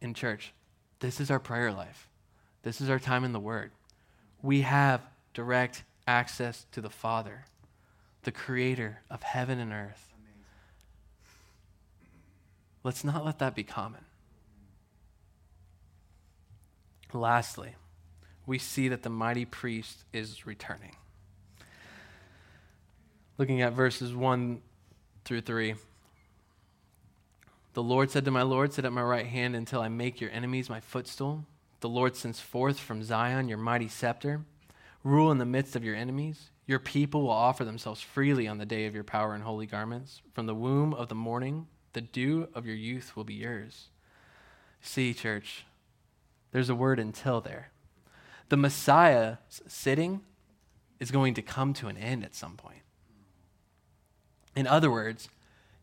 In 0.00 0.14
church, 0.14 0.54
this 1.00 1.20
is 1.20 1.30
our 1.30 1.40
prayer 1.40 1.72
life. 1.72 2.08
This 2.62 2.80
is 2.80 2.88
our 2.88 2.98
time 2.98 3.24
in 3.24 3.32
the 3.32 3.40
Word. 3.40 3.72
We 4.42 4.62
have 4.62 5.02
direct 5.34 5.84
access 6.06 6.66
to 6.72 6.80
the 6.80 6.88
Father, 6.88 7.44
the 8.22 8.32
Creator 8.32 9.00
of 9.10 9.22
heaven 9.22 9.58
and 9.58 9.72
earth. 9.72 10.14
Let's 12.82 13.04
not 13.04 13.24
let 13.24 13.38
that 13.40 13.54
be 13.54 13.64
common. 13.64 14.04
Lastly, 17.12 17.74
we 18.46 18.58
see 18.58 18.88
that 18.88 19.02
the 19.02 19.10
mighty 19.10 19.44
priest 19.44 20.04
is 20.12 20.46
returning. 20.46 20.96
Looking 23.38 23.62
at 23.62 23.72
verses 23.72 24.14
1 24.14 24.60
through 25.24 25.40
3. 25.42 25.74
The 27.72 27.82
Lord 27.82 28.10
said 28.10 28.24
to 28.24 28.30
my 28.30 28.42
Lord, 28.42 28.72
Sit 28.72 28.84
at 28.84 28.92
my 28.92 29.02
right 29.02 29.26
hand 29.26 29.54
until 29.54 29.80
I 29.80 29.88
make 29.88 30.20
your 30.20 30.30
enemies 30.30 30.68
my 30.68 30.80
footstool. 30.80 31.44
The 31.80 31.88
Lord 31.88 32.16
sends 32.16 32.40
forth 32.40 32.78
from 32.78 33.02
Zion 33.02 33.48
your 33.48 33.58
mighty 33.58 33.88
scepter. 33.88 34.42
Rule 35.02 35.30
in 35.30 35.38
the 35.38 35.46
midst 35.46 35.76
of 35.76 35.84
your 35.84 35.94
enemies. 35.94 36.50
Your 36.66 36.78
people 36.78 37.22
will 37.22 37.30
offer 37.30 37.64
themselves 37.64 38.02
freely 38.02 38.46
on 38.46 38.58
the 38.58 38.66
day 38.66 38.86
of 38.86 38.94
your 38.94 39.04
power 39.04 39.34
in 39.34 39.40
holy 39.40 39.66
garments. 39.66 40.20
From 40.34 40.46
the 40.46 40.54
womb 40.54 40.92
of 40.92 41.08
the 41.08 41.14
morning, 41.14 41.66
the 41.94 42.00
dew 42.00 42.48
of 42.54 42.66
your 42.66 42.76
youth 42.76 43.16
will 43.16 43.24
be 43.24 43.34
yours. 43.34 43.88
See, 44.82 45.14
church, 45.14 45.64
there's 46.52 46.68
a 46.68 46.74
word 46.74 46.98
until 46.98 47.40
there. 47.40 47.70
The 48.48 48.56
Messiah 48.56 49.36
sitting 49.48 50.20
is 50.98 51.10
going 51.10 51.34
to 51.34 51.42
come 51.42 51.72
to 51.74 51.88
an 51.88 51.96
end 51.96 52.24
at 52.24 52.34
some 52.34 52.56
point. 52.56 52.82
In 54.56 54.66
other 54.66 54.90
words, 54.90 55.28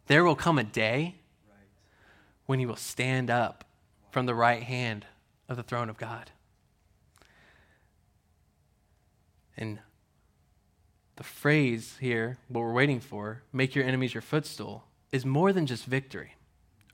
there 0.08 0.24
will 0.24 0.36
come 0.36 0.60
a 0.60 0.64
day 0.64 1.16
when 2.46 2.60
he 2.60 2.66
will 2.66 2.76
stand 2.76 3.30
up 3.30 3.66
from 4.12 4.26
the 4.26 4.36
right 4.36 4.64
hand 4.64 5.06
of 5.50 5.58
the 5.58 5.64
throne 5.64 5.90
of 5.90 5.98
God. 5.98 6.32
And 9.56 9.80
the 11.16 11.24
phrase 11.24 11.98
here, 12.00 12.38
what 12.48 12.62
we're 12.62 12.74
waiting 12.74 13.00
for, 13.00 13.42
make 13.52 13.76
your 13.76 13.86
enemies 13.86 14.14
your 14.14 14.22
footstool, 14.22 14.84
is 15.12 15.26
more 15.26 15.52
than 15.52 15.66
just 15.66 15.86
victory 15.86 16.36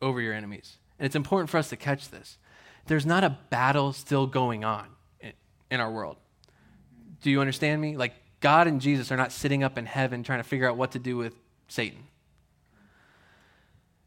over 0.02 0.22
your 0.22 0.34
enemies. 0.34 0.78
And 0.98 1.06
it's 1.06 1.16
important 1.16 1.50
for 1.50 1.58
us 1.58 1.70
to 1.70 1.76
catch 1.76 2.10
this. 2.10 2.38
There's 2.88 3.06
not 3.06 3.24
a 3.24 3.38
battle 3.50 3.94
still 3.94 4.28
going 4.28 4.64
on 4.64 4.88
in, 5.70 5.80
our 5.80 5.92
world. 5.92 6.18
Do 7.22 7.32
you 7.32 7.40
understand 7.40 7.82
me? 7.82 7.96
Like, 7.98 8.14
God 8.42 8.68
and 8.68 8.82
Jesus 8.82 9.12
are 9.12 9.18
not 9.18 9.32
sitting 9.32 9.64
up 9.64 9.78
in 9.78 9.86
heaven 9.86 10.24
trying 10.24 10.40
to 10.40 10.44
figure 10.44 10.70
out 10.70 10.76
what 10.78 10.92
to 10.92 11.00
do 11.00 11.16
with 11.18 11.34
Satan. 11.68 12.04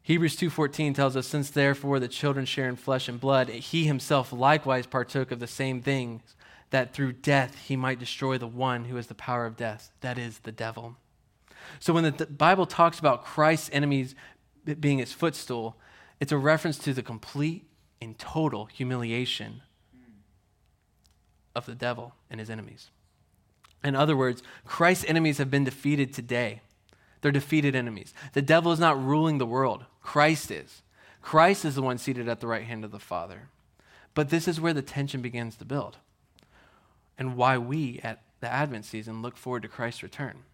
Hebrews 0.02 0.36
2:14 0.36 0.94
tells 0.94 1.16
us 1.16 1.26
since 1.26 1.50
therefore 1.50 1.98
the 1.98 2.06
children 2.06 2.46
share 2.46 2.68
in 2.68 2.76
flesh 2.76 3.08
and 3.08 3.18
blood 3.18 3.48
he 3.48 3.86
himself 3.86 4.32
likewise 4.32 4.86
partook 4.86 5.32
of 5.32 5.40
the 5.40 5.48
same 5.48 5.82
things 5.82 6.36
that 6.70 6.94
through 6.94 7.12
death 7.12 7.58
he 7.66 7.74
might 7.74 7.98
destroy 7.98 8.38
the 8.38 8.46
one 8.46 8.84
who 8.84 8.94
has 8.94 9.08
the 9.08 9.16
power 9.16 9.46
of 9.46 9.56
death 9.56 9.90
that 10.02 10.16
is 10.16 10.38
the 10.40 10.52
devil. 10.52 10.96
So 11.80 11.92
when 11.92 12.04
the 12.04 12.26
Bible 12.26 12.66
talks 12.66 13.00
about 13.00 13.24
Christ's 13.24 13.68
enemies 13.72 14.14
being 14.78 14.98
his 14.98 15.12
footstool 15.12 15.76
it's 16.20 16.30
a 16.30 16.38
reference 16.38 16.78
to 16.78 16.94
the 16.94 17.02
complete 17.02 17.66
and 18.00 18.18
total 18.18 18.66
humiliation 18.66 19.62
of 21.54 21.66
the 21.66 21.74
devil 21.74 22.14
and 22.30 22.38
his 22.40 22.50
enemies. 22.50 22.90
In 23.82 23.94
other 23.94 24.16
words, 24.16 24.42
Christ's 24.64 25.04
enemies 25.06 25.38
have 25.38 25.50
been 25.50 25.64
defeated 25.64 26.12
today. 26.12 26.60
They're 27.20 27.32
defeated 27.32 27.74
enemies. 27.74 28.12
The 28.32 28.42
devil 28.42 28.72
is 28.72 28.80
not 28.80 29.02
ruling 29.02 29.38
the 29.38 29.46
world, 29.46 29.84
Christ 30.02 30.50
is. 30.50 30.82
Christ 31.22 31.64
is 31.64 31.74
the 31.74 31.82
one 31.82 31.98
seated 31.98 32.28
at 32.28 32.40
the 32.40 32.46
right 32.46 32.64
hand 32.64 32.84
of 32.84 32.92
the 32.92 32.98
Father. 32.98 33.48
But 34.14 34.30
this 34.30 34.46
is 34.46 34.60
where 34.60 34.74
the 34.74 34.82
tension 34.82 35.22
begins 35.22 35.56
to 35.56 35.64
build, 35.64 35.98
and 37.18 37.36
why 37.36 37.58
we 37.58 38.00
at 38.02 38.22
the 38.40 38.52
Advent 38.52 38.84
season 38.84 39.22
look 39.22 39.36
forward 39.36 39.62
to 39.62 39.68
Christ's 39.68 40.02
return. 40.02 40.44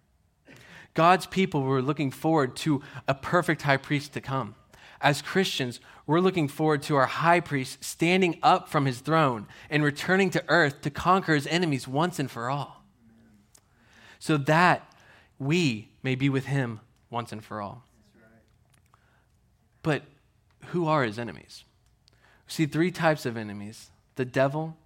God's 0.95 1.27
people 1.27 1.63
were 1.63 1.83
looking 1.83 2.11
forward 2.11 2.57
to 2.57 2.83
a 3.09 3.15
perfect 3.15 3.63
high 3.63 3.77
priest 3.77 4.13
to 4.15 4.21
come. 4.21 4.55
As 5.03 5.21
Christians, 5.21 5.81
we're 6.07 6.21
looking 6.21 6.47
forward 6.47 6.83
to 6.85 6.95
our 6.95 7.07
high 7.07 7.41
priest 7.41 7.83
standing 7.83 8.39
up 8.41 8.69
from 8.69 8.87
his 8.87 9.01
throne 9.01 9.49
and 9.69 9.83
returning 9.83 10.31
to 10.31 10.45
earth 10.49 10.81
to 10.83 10.91
conquer 10.91 11.35
his 11.35 11.49
enemies 11.49 11.89
once 11.89 12.21
and 12.21 12.31
for 12.31 12.49
all. 12.49 12.85
So 14.21 14.37
that 14.37 14.95
we 15.41 15.89
may 16.05 16.15
be 16.15 16.29
with 16.29 16.47
him 16.47 16.81
once 17.11 17.33
and 17.33 17.43
for 17.43 17.61
all. 17.61 17.85
But 19.83 20.05
who 20.67 20.87
are 20.87 21.03
his 21.03 21.19
enemies? 21.19 21.65
We 22.47 22.53
see 22.53 22.67
three 22.67 22.93
types 22.93 23.27
of 23.27 23.37
enemies 23.37 23.91
the 24.15 24.25
devil, 24.25 24.77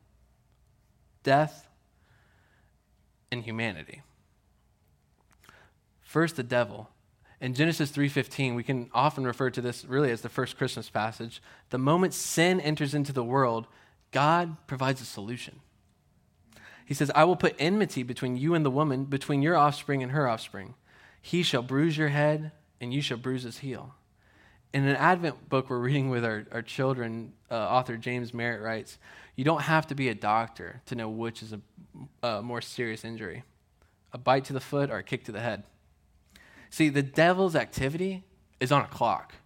death, 1.23 1.69
and 3.31 3.43
humanity. 3.43 4.03
First, 6.01 6.37
the 6.37 6.43
devil. 6.43 6.89
In 7.47 7.55
Genesis 7.55 7.93
3:15, 7.93 8.57
we 8.57 8.65
can 8.65 8.91
often 8.93 9.25
refer 9.25 9.51
to 9.51 9.61
this 9.61 9.85
really 9.85 10.11
as 10.11 10.21
the 10.21 10.29
first 10.29 10.57
Christmas 10.57 10.91
passage. 10.91 11.41
The 11.71 11.79
moment 11.79 12.13
sin 12.13 12.59
enters 12.59 12.93
into 12.93 13.13
the 13.13 13.23
world, 13.23 13.69
God 14.11 14.57
provides 14.67 15.01
a 15.01 15.05
solution. 15.05 15.61
He 16.85 16.93
says, 16.93 17.09
"I 17.15 17.23
will 17.23 17.37
put 17.37 17.55
enmity 17.57 18.03
between 18.03 18.37
you 18.37 18.55
and 18.55 18.65
the 18.65 18.71
woman, 18.71 19.05
between 19.05 19.43
your 19.43 19.55
offspring 19.55 20.03
and 20.03 20.11
her 20.11 20.27
offspring. 20.29 20.75
He 21.23 21.45
shall 21.45 21.63
bruise 21.63 21.97
your 21.97 22.09
head, 22.09 22.51
and 22.81 22.93
you 22.93 23.01
shall 23.01 23.17
bruise 23.17 23.45
his 23.45 23.59
heel." 23.59 23.95
In 24.73 24.85
an 24.85 24.97
Advent 24.97 25.49
book 25.49 25.71
we're 25.71 25.79
reading 25.79 26.11
with 26.11 26.25
our, 26.25 26.47
our 26.51 26.63
children, 26.63 27.33
uh, 27.49 27.55
author 27.55 27.97
James 27.97 28.35
Merritt 28.35 28.61
writes, 28.61 28.99
You 29.37 29.45
don't 29.45 29.63
have 29.63 29.87
to 29.87 29.95
be 29.95 30.09
a 30.09 30.17
doctor 30.17 30.83
to 30.87 30.97
know 30.97 31.09
which 31.09 31.45
is 31.45 31.53
a, 31.53 31.61
a 32.27 32.43
more 32.43 32.61
serious 32.61 33.05
injury 33.05 33.45
a 34.13 34.19
bite 34.19 34.47
to 34.47 34.53
the 34.53 34.61
foot 34.61 34.91
or 34.91 34.97
a 34.97 35.05
kick 35.05 35.23
to 35.25 35.33
the 35.33 35.41
head. 35.41 35.63
See, 36.77 36.91
the 36.91 37.03
devil's 37.03 37.57
activity 37.57 38.25
is 38.61 38.71
on 38.71 38.83
a 38.83 38.89
clock. 38.89 39.37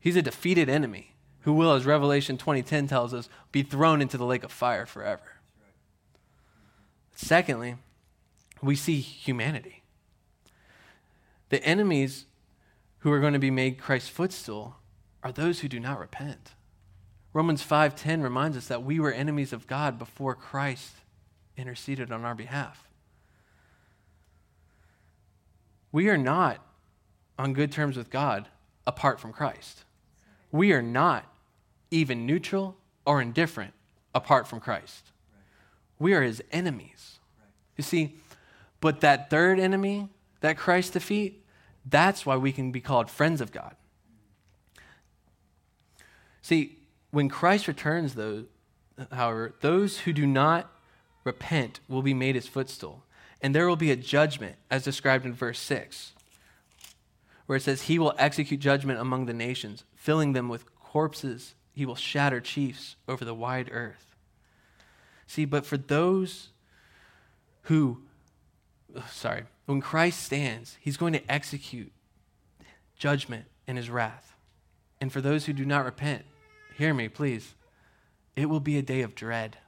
He's 0.00 0.16
a 0.16 0.22
defeated 0.22 0.70
enemy 0.70 1.14
who 1.40 1.52
will, 1.52 1.74
as 1.74 1.84
Revelation 1.84 2.38
20:10 2.38 2.88
tells 2.88 3.12
us, 3.12 3.28
be 3.52 3.62
thrown 3.62 4.00
into 4.00 4.16
the 4.16 4.24
lake 4.24 4.44
of 4.44 4.50
fire 4.50 4.86
forever. 4.86 5.42
Secondly, 7.14 7.76
we 8.62 8.76
see 8.76 9.00
humanity. 9.00 9.82
The 11.50 11.62
enemies 11.62 12.24
who 13.00 13.12
are 13.12 13.20
going 13.20 13.34
to 13.34 13.38
be 13.38 13.50
made 13.50 13.78
Christ's 13.78 14.08
footstool 14.08 14.76
are 15.22 15.32
those 15.32 15.60
who 15.60 15.68
do 15.68 15.78
not 15.78 16.00
repent. 16.00 16.54
Romans 17.34 17.62
5:10 17.62 18.22
reminds 18.22 18.56
us 18.56 18.68
that 18.68 18.84
we 18.84 18.98
were 18.98 19.12
enemies 19.12 19.52
of 19.52 19.66
God 19.66 19.98
before 19.98 20.34
Christ 20.34 20.94
interceded 21.58 22.10
on 22.10 22.24
our 22.24 22.34
behalf. 22.34 22.87
We 25.92 26.08
are 26.08 26.18
not 26.18 26.64
on 27.38 27.52
good 27.52 27.72
terms 27.72 27.96
with 27.96 28.10
God 28.10 28.48
apart 28.86 29.20
from 29.20 29.32
Christ. 29.32 29.84
We 30.50 30.72
are 30.72 30.82
not 30.82 31.24
even 31.90 32.26
neutral 32.26 32.76
or 33.06 33.20
indifferent 33.22 33.72
apart 34.14 34.46
from 34.46 34.60
Christ. 34.60 35.12
We 35.98 36.14
are 36.14 36.22
his 36.22 36.42
enemies. 36.52 37.18
You 37.76 37.84
see, 37.84 38.16
but 38.80 39.00
that 39.00 39.30
third 39.30 39.58
enemy, 39.58 40.08
that 40.40 40.56
Christ 40.56 40.92
defeat, 40.92 41.44
that's 41.84 42.26
why 42.26 42.36
we 42.36 42.52
can 42.52 42.70
be 42.70 42.80
called 42.80 43.10
friends 43.10 43.40
of 43.40 43.52
God. 43.52 43.74
See, 46.42 46.78
when 47.10 47.28
Christ 47.28 47.68
returns, 47.68 48.14
though, 48.14 48.44
however, 49.12 49.54
those 49.60 50.00
who 50.00 50.12
do 50.12 50.26
not 50.26 50.70
repent 51.24 51.80
will 51.88 52.02
be 52.02 52.14
made 52.14 52.34
his 52.34 52.46
footstool, 52.46 53.04
and 53.40 53.54
there 53.54 53.68
will 53.68 53.76
be 53.76 53.90
a 53.90 53.96
judgment, 53.96 54.56
as 54.70 54.84
described 54.84 55.24
in 55.24 55.32
verse 55.32 55.58
6, 55.60 56.12
where 57.46 57.56
it 57.56 57.62
says, 57.62 57.82
He 57.82 57.98
will 57.98 58.14
execute 58.18 58.60
judgment 58.60 59.00
among 59.00 59.26
the 59.26 59.34
nations, 59.34 59.84
filling 59.94 60.32
them 60.32 60.48
with 60.48 60.74
corpses. 60.76 61.54
He 61.72 61.86
will 61.86 61.94
shatter 61.94 62.40
chiefs 62.40 62.96
over 63.06 63.24
the 63.24 63.34
wide 63.34 63.70
earth. 63.72 64.16
See, 65.26 65.44
but 65.44 65.64
for 65.64 65.76
those 65.76 66.48
who, 67.62 68.02
sorry, 69.10 69.44
when 69.66 69.80
Christ 69.80 70.22
stands, 70.22 70.76
he's 70.80 70.96
going 70.96 71.12
to 71.12 71.30
execute 71.30 71.92
judgment 72.98 73.44
in 73.66 73.76
his 73.76 73.90
wrath. 73.90 74.34
And 75.00 75.12
for 75.12 75.20
those 75.20 75.44
who 75.44 75.52
do 75.52 75.64
not 75.64 75.84
repent, 75.84 76.24
hear 76.76 76.92
me, 76.92 77.08
please, 77.08 77.54
it 78.34 78.46
will 78.46 78.60
be 78.60 78.78
a 78.78 78.82
day 78.82 79.02
of 79.02 79.14
dread. 79.14 79.58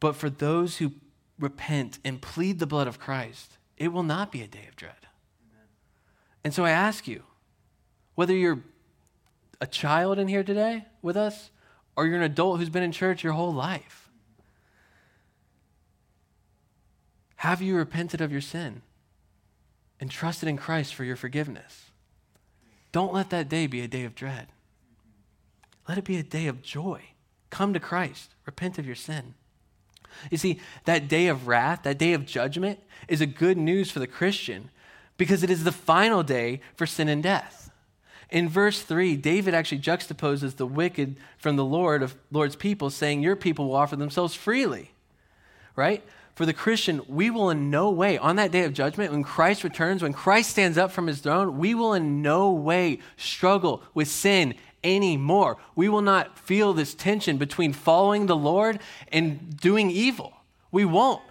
But 0.00 0.16
for 0.16 0.30
those 0.30 0.76
who 0.76 0.92
repent 1.38 1.98
and 2.04 2.20
plead 2.20 2.58
the 2.58 2.66
blood 2.66 2.86
of 2.86 2.98
Christ, 2.98 3.58
it 3.76 3.88
will 3.88 4.02
not 4.02 4.32
be 4.32 4.42
a 4.42 4.46
day 4.46 4.66
of 4.68 4.76
dread. 4.76 4.94
And 6.44 6.54
so 6.54 6.64
I 6.64 6.70
ask 6.70 7.06
you, 7.06 7.22
whether 8.14 8.34
you're 8.34 8.60
a 9.60 9.66
child 9.66 10.18
in 10.18 10.28
here 10.28 10.44
today 10.44 10.86
with 11.02 11.16
us, 11.16 11.50
or 11.96 12.06
you're 12.06 12.16
an 12.16 12.22
adult 12.22 12.58
who's 12.58 12.68
been 12.68 12.82
in 12.82 12.92
church 12.92 13.24
your 13.24 13.32
whole 13.32 13.52
life, 13.52 14.08
have 17.36 17.62
you 17.62 17.76
repented 17.76 18.20
of 18.20 18.32
your 18.32 18.40
sin 18.40 18.82
and 20.00 20.10
trusted 20.10 20.48
in 20.48 20.56
Christ 20.56 20.94
for 20.94 21.04
your 21.04 21.16
forgiveness? 21.16 21.90
Don't 22.92 23.12
let 23.12 23.30
that 23.30 23.48
day 23.48 23.66
be 23.66 23.80
a 23.80 23.88
day 23.88 24.04
of 24.04 24.14
dread. 24.14 24.48
Let 25.88 25.98
it 25.98 26.04
be 26.04 26.16
a 26.16 26.22
day 26.22 26.46
of 26.46 26.62
joy. 26.62 27.02
Come 27.50 27.72
to 27.72 27.80
Christ, 27.80 28.34
repent 28.44 28.78
of 28.78 28.86
your 28.86 28.94
sin. 28.94 29.34
You 30.30 30.38
see, 30.38 30.60
that 30.84 31.08
day 31.08 31.28
of 31.28 31.48
wrath, 31.48 31.82
that 31.84 31.98
day 31.98 32.12
of 32.12 32.26
judgment, 32.26 32.80
is 33.08 33.20
a 33.20 33.26
good 33.26 33.56
news 33.56 33.90
for 33.90 33.98
the 33.98 34.06
Christian 34.06 34.70
because 35.16 35.42
it 35.42 35.50
is 35.50 35.64
the 35.64 35.72
final 35.72 36.22
day 36.22 36.60
for 36.76 36.86
sin 36.86 37.08
and 37.08 37.22
death. 37.22 37.70
In 38.30 38.48
verse 38.48 38.82
3, 38.82 39.16
David 39.16 39.54
actually 39.54 39.80
juxtaposes 39.80 40.56
the 40.56 40.66
wicked 40.66 41.16
from 41.38 41.56
the 41.56 41.64
Lord 41.64 42.02
of 42.02 42.14
Lord's 42.30 42.56
people, 42.56 42.90
saying, 42.90 43.22
Your 43.22 43.36
people 43.36 43.68
will 43.68 43.76
offer 43.76 43.96
themselves 43.96 44.34
freely. 44.34 44.90
Right? 45.76 46.04
For 46.34 46.46
the 46.46 46.52
Christian, 46.52 47.00
we 47.08 47.30
will 47.30 47.50
in 47.50 47.70
no 47.70 47.90
way, 47.90 48.16
on 48.16 48.36
that 48.36 48.52
day 48.52 48.64
of 48.64 48.72
judgment, 48.72 49.10
when 49.10 49.24
Christ 49.24 49.64
returns, 49.64 50.02
when 50.02 50.12
Christ 50.12 50.50
stands 50.50 50.78
up 50.78 50.92
from 50.92 51.06
his 51.06 51.18
throne, 51.18 51.58
we 51.58 51.74
will 51.74 51.94
in 51.94 52.22
no 52.22 52.52
way 52.52 53.00
struggle 53.16 53.82
with 53.92 54.06
sin 54.06 54.54
anymore. 54.96 55.56
We 55.74 55.88
will 55.88 56.02
not 56.02 56.38
feel 56.38 56.72
this 56.72 56.94
tension 56.94 57.36
between 57.36 57.72
following 57.72 58.26
the 58.26 58.36
Lord 58.36 58.80
and 59.12 59.56
doing 59.56 59.90
evil. 59.90 60.32
We 60.70 60.84
won't. 60.84 61.22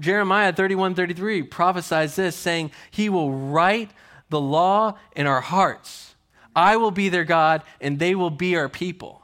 Jeremiah 0.00 0.52
31 0.52 0.94
33 0.94 1.44
prophesies 1.44 2.16
this, 2.16 2.36
saying, 2.36 2.72
He 2.90 3.08
will 3.08 3.32
write 3.32 3.90
the 4.28 4.40
law 4.40 4.96
in 5.14 5.26
our 5.26 5.40
hearts. 5.40 6.14
I 6.54 6.76
will 6.76 6.90
be 6.90 7.08
their 7.08 7.24
God, 7.24 7.62
and 7.80 7.98
they 7.98 8.14
will 8.14 8.30
be 8.30 8.56
our 8.56 8.68
people. 8.68 9.22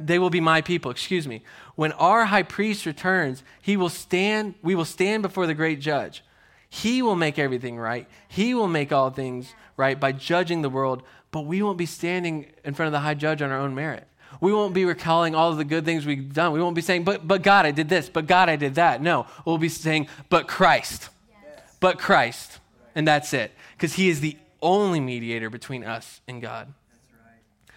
They 0.00 0.18
will 0.18 0.30
be 0.30 0.40
my 0.40 0.62
people, 0.62 0.90
excuse 0.90 1.28
me. 1.28 1.42
When 1.74 1.92
our 1.92 2.24
high 2.24 2.42
priest 2.42 2.86
returns, 2.86 3.42
he 3.62 3.76
will 3.76 3.88
stand, 3.88 4.54
we 4.62 4.74
will 4.74 4.84
stand 4.84 5.22
before 5.22 5.46
the 5.46 5.54
great 5.54 5.80
judge. 5.80 6.22
He 6.68 7.02
will 7.02 7.16
make 7.16 7.38
everything 7.38 7.78
right. 7.78 8.08
He 8.28 8.52
will 8.52 8.68
make 8.68 8.92
all 8.92 9.10
things 9.10 9.54
right 9.76 9.98
by 9.98 10.12
judging 10.12 10.62
the 10.62 10.70
world 10.70 11.02
but 11.30 11.42
we 11.42 11.62
won't 11.62 11.78
be 11.78 11.86
standing 11.86 12.46
in 12.64 12.74
front 12.74 12.88
of 12.88 12.92
the 12.92 13.00
high 13.00 13.14
judge 13.14 13.42
on 13.42 13.50
our 13.50 13.58
own 13.58 13.74
merit. 13.74 14.06
We 14.40 14.52
won't 14.52 14.74
be 14.74 14.84
recalling 14.84 15.34
all 15.34 15.50
of 15.50 15.56
the 15.56 15.64
good 15.64 15.84
things 15.84 16.04
we've 16.04 16.32
done. 16.32 16.52
We 16.52 16.60
won't 16.60 16.74
be 16.74 16.82
saying, 16.82 17.04
but, 17.04 17.26
but 17.26 17.42
God, 17.42 17.64
I 17.64 17.70
did 17.70 17.88
this, 17.88 18.08
but 18.08 18.26
God, 18.26 18.48
I 18.48 18.56
did 18.56 18.74
that. 18.74 19.00
No, 19.00 19.26
we'll 19.44 19.58
be 19.58 19.68
saying, 19.68 20.08
but 20.28 20.46
Christ, 20.46 21.08
yes. 21.30 21.76
but 21.80 21.98
Christ. 21.98 22.58
And 22.94 23.06
that's 23.06 23.32
it. 23.32 23.52
Because 23.76 23.94
he 23.94 24.08
is 24.08 24.20
the 24.20 24.36
only 24.60 25.00
mediator 25.00 25.50
between 25.50 25.84
us 25.84 26.20
and 26.26 26.42
God. 26.42 26.72
Right. 27.12 27.74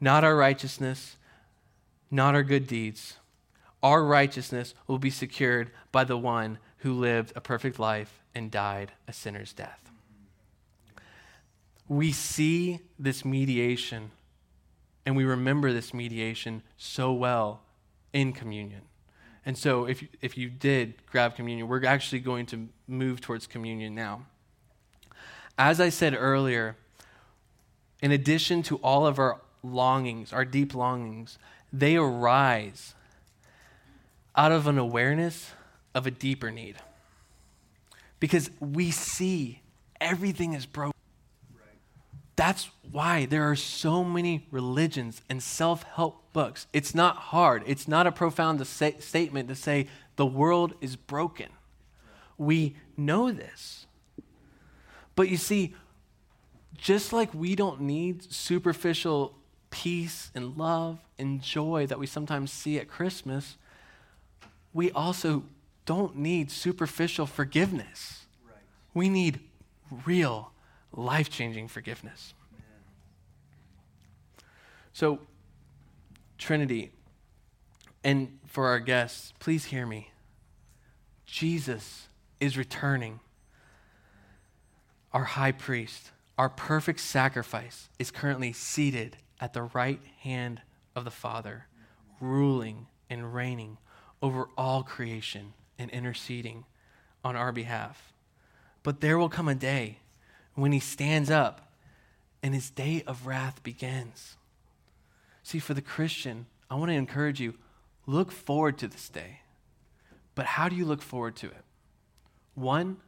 Not 0.00 0.24
our 0.24 0.36
righteousness, 0.36 1.16
not 2.10 2.34
our 2.34 2.42
good 2.42 2.66
deeds. 2.66 3.16
Our 3.82 4.04
righteousness 4.04 4.74
will 4.86 4.98
be 4.98 5.10
secured 5.10 5.70
by 5.90 6.04
the 6.04 6.18
one 6.18 6.58
who 6.78 6.92
lived 6.92 7.32
a 7.34 7.40
perfect 7.40 7.78
life 7.78 8.20
and 8.34 8.50
died 8.50 8.92
a 9.08 9.12
sinner's 9.12 9.52
death 9.52 9.91
we 11.92 12.10
see 12.10 12.80
this 12.98 13.22
mediation 13.22 14.10
and 15.04 15.14
we 15.14 15.24
remember 15.24 15.72
this 15.72 15.92
mediation 15.92 16.62
so 16.78 17.12
well 17.12 17.60
in 18.14 18.32
communion. 18.32 18.80
And 19.44 19.58
so, 19.58 19.86
if, 19.86 20.04
if 20.20 20.38
you 20.38 20.48
did 20.48 20.94
grab 21.06 21.34
communion, 21.34 21.68
we're 21.68 21.84
actually 21.84 22.20
going 22.20 22.46
to 22.46 22.68
move 22.86 23.20
towards 23.20 23.46
communion 23.46 23.94
now. 23.94 24.26
As 25.58 25.80
I 25.80 25.90
said 25.90 26.14
earlier, 26.16 26.76
in 28.00 28.12
addition 28.12 28.62
to 28.64 28.76
all 28.76 29.06
of 29.06 29.18
our 29.18 29.40
longings, 29.62 30.32
our 30.32 30.44
deep 30.44 30.74
longings, 30.74 31.38
they 31.72 31.96
arise 31.96 32.94
out 34.34 34.52
of 34.52 34.66
an 34.66 34.78
awareness 34.78 35.50
of 35.94 36.06
a 36.06 36.10
deeper 36.10 36.50
need. 36.50 36.76
Because 38.18 38.50
we 38.60 38.92
see 38.92 39.60
everything 40.00 40.54
is 40.54 40.64
broken. 40.64 40.92
That's 42.36 42.70
why 42.90 43.26
there 43.26 43.48
are 43.50 43.56
so 43.56 44.02
many 44.02 44.46
religions 44.50 45.22
and 45.28 45.42
self 45.42 45.82
help 45.82 46.32
books. 46.32 46.66
It's 46.72 46.94
not 46.94 47.16
hard, 47.16 47.62
it's 47.66 47.86
not 47.86 48.06
a 48.06 48.12
profound 48.12 48.64
say, 48.66 48.96
statement 49.00 49.48
to 49.48 49.54
say 49.54 49.88
the 50.16 50.26
world 50.26 50.74
is 50.80 50.96
broken. 50.96 51.48
We 52.38 52.76
know 52.96 53.30
this. 53.30 53.86
But 55.14 55.28
you 55.28 55.36
see, 55.36 55.74
just 56.76 57.12
like 57.12 57.32
we 57.34 57.54
don't 57.54 57.82
need 57.82 58.32
superficial 58.32 59.34
peace 59.70 60.30
and 60.34 60.56
love 60.56 60.98
and 61.18 61.42
joy 61.42 61.86
that 61.86 61.98
we 61.98 62.06
sometimes 62.06 62.50
see 62.50 62.78
at 62.78 62.88
Christmas, 62.88 63.56
we 64.72 64.90
also 64.92 65.44
don't 65.84 66.16
need 66.16 66.50
superficial 66.50 67.26
forgiveness. 67.26 68.26
Right. 68.46 68.56
We 68.94 69.08
need 69.08 69.40
real 70.06 70.52
life 70.92 71.30
changing 71.30 71.68
forgiveness. 71.68 72.34
So, 74.92 75.20
Trinity, 76.38 76.90
and 78.04 78.38
for 78.46 78.66
our 78.66 78.80
guests, 78.80 79.32
please 79.38 79.66
hear 79.66 79.86
me. 79.86 80.10
Jesus 81.24 82.08
is 82.40 82.58
returning. 82.58 83.20
Our 85.12 85.24
high 85.24 85.52
priest, 85.52 86.10
our 86.36 86.48
perfect 86.48 87.00
sacrifice, 87.00 87.88
is 87.98 88.10
currently 88.10 88.52
seated 88.52 89.16
at 89.40 89.52
the 89.52 89.62
right 89.62 90.00
hand 90.20 90.60
of 90.94 91.04
the 91.04 91.10
Father, 91.10 91.66
ruling 92.20 92.86
and 93.08 93.34
reigning 93.34 93.78
over 94.20 94.48
all 94.56 94.82
creation 94.82 95.52
and 95.78 95.90
interceding 95.90 96.64
on 97.24 97.36
our 97.36 97.52
behalf. 97.52 98.12
But 98.82 99.00
there 99.00 99.18
will 99.18 99.28
come 99.28 99.48
a 99.48 99.54
day 99.54 99.98
when 100.54 100.72
he 100.72 100.80
stands 100.80 101.30
up 101.30 101.72
and 102.42 102.54
his 102.54 102.70
day 102.70 103.02
of 103.06 103.26
wrath 103.26 103.62
begins. 103.62 104.36
See, 105.42 105.58
for 105.58 105.74
the 105.74 105.82
Christian, 105.82 106.46
I 106.70 106.74
want 106.74 106.90
to 106.90 106.96
encourage 106.96 107.40
you 107.40 107.54
look 108.06 108.32
forward 108.32 108.78
to 108.78 108.88
this 108.88 109.08
day. 109.08 109.40
But 110.34 110.46
how 110.46 110.68
do 110.68 110.76
you 110.76 110.84
look 110.84 111.02
forward 111.02 111.36
to 111.36 111.46
it? 111.46 111.64
One, 112.54 112.98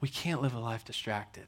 we 0.00 0.08
can't 0.08 0.42
live 0.42 0.54
a 0.54 0.60
life 0.60 0.84
distracted. 0.84 1.46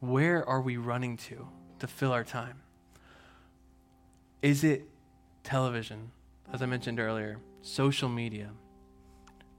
Where 0.00 0.46
are 0.48 0.60
we 0.60 0.76
running 0.76 1.16
to 1.18 1.48
to 1.78 1.86
fill 1.86 2.12
our 2.12 2.24
time? 2.24 2.60
Is 4.42 4.64
it 4.64 4.88
television, 5.42 6.10
as 6.52 6.62
I 6.62 6.66
mentioned 6.66 7.00
earlier, 7.00 7.38
social 7.62 8.08
media? 8.08 8.50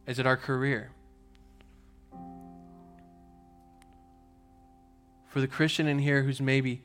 Is 0.06 0.20
it 0.20 0.28
our 0.28 0.38
career? 0.38 0.92
For 5.36 5.42
the 5.42 5.50
Christian 5.50 5.88
in 5.88 6.00
here 6.00 6.24
who's 6.24 6.40
maybe 6.40 6.82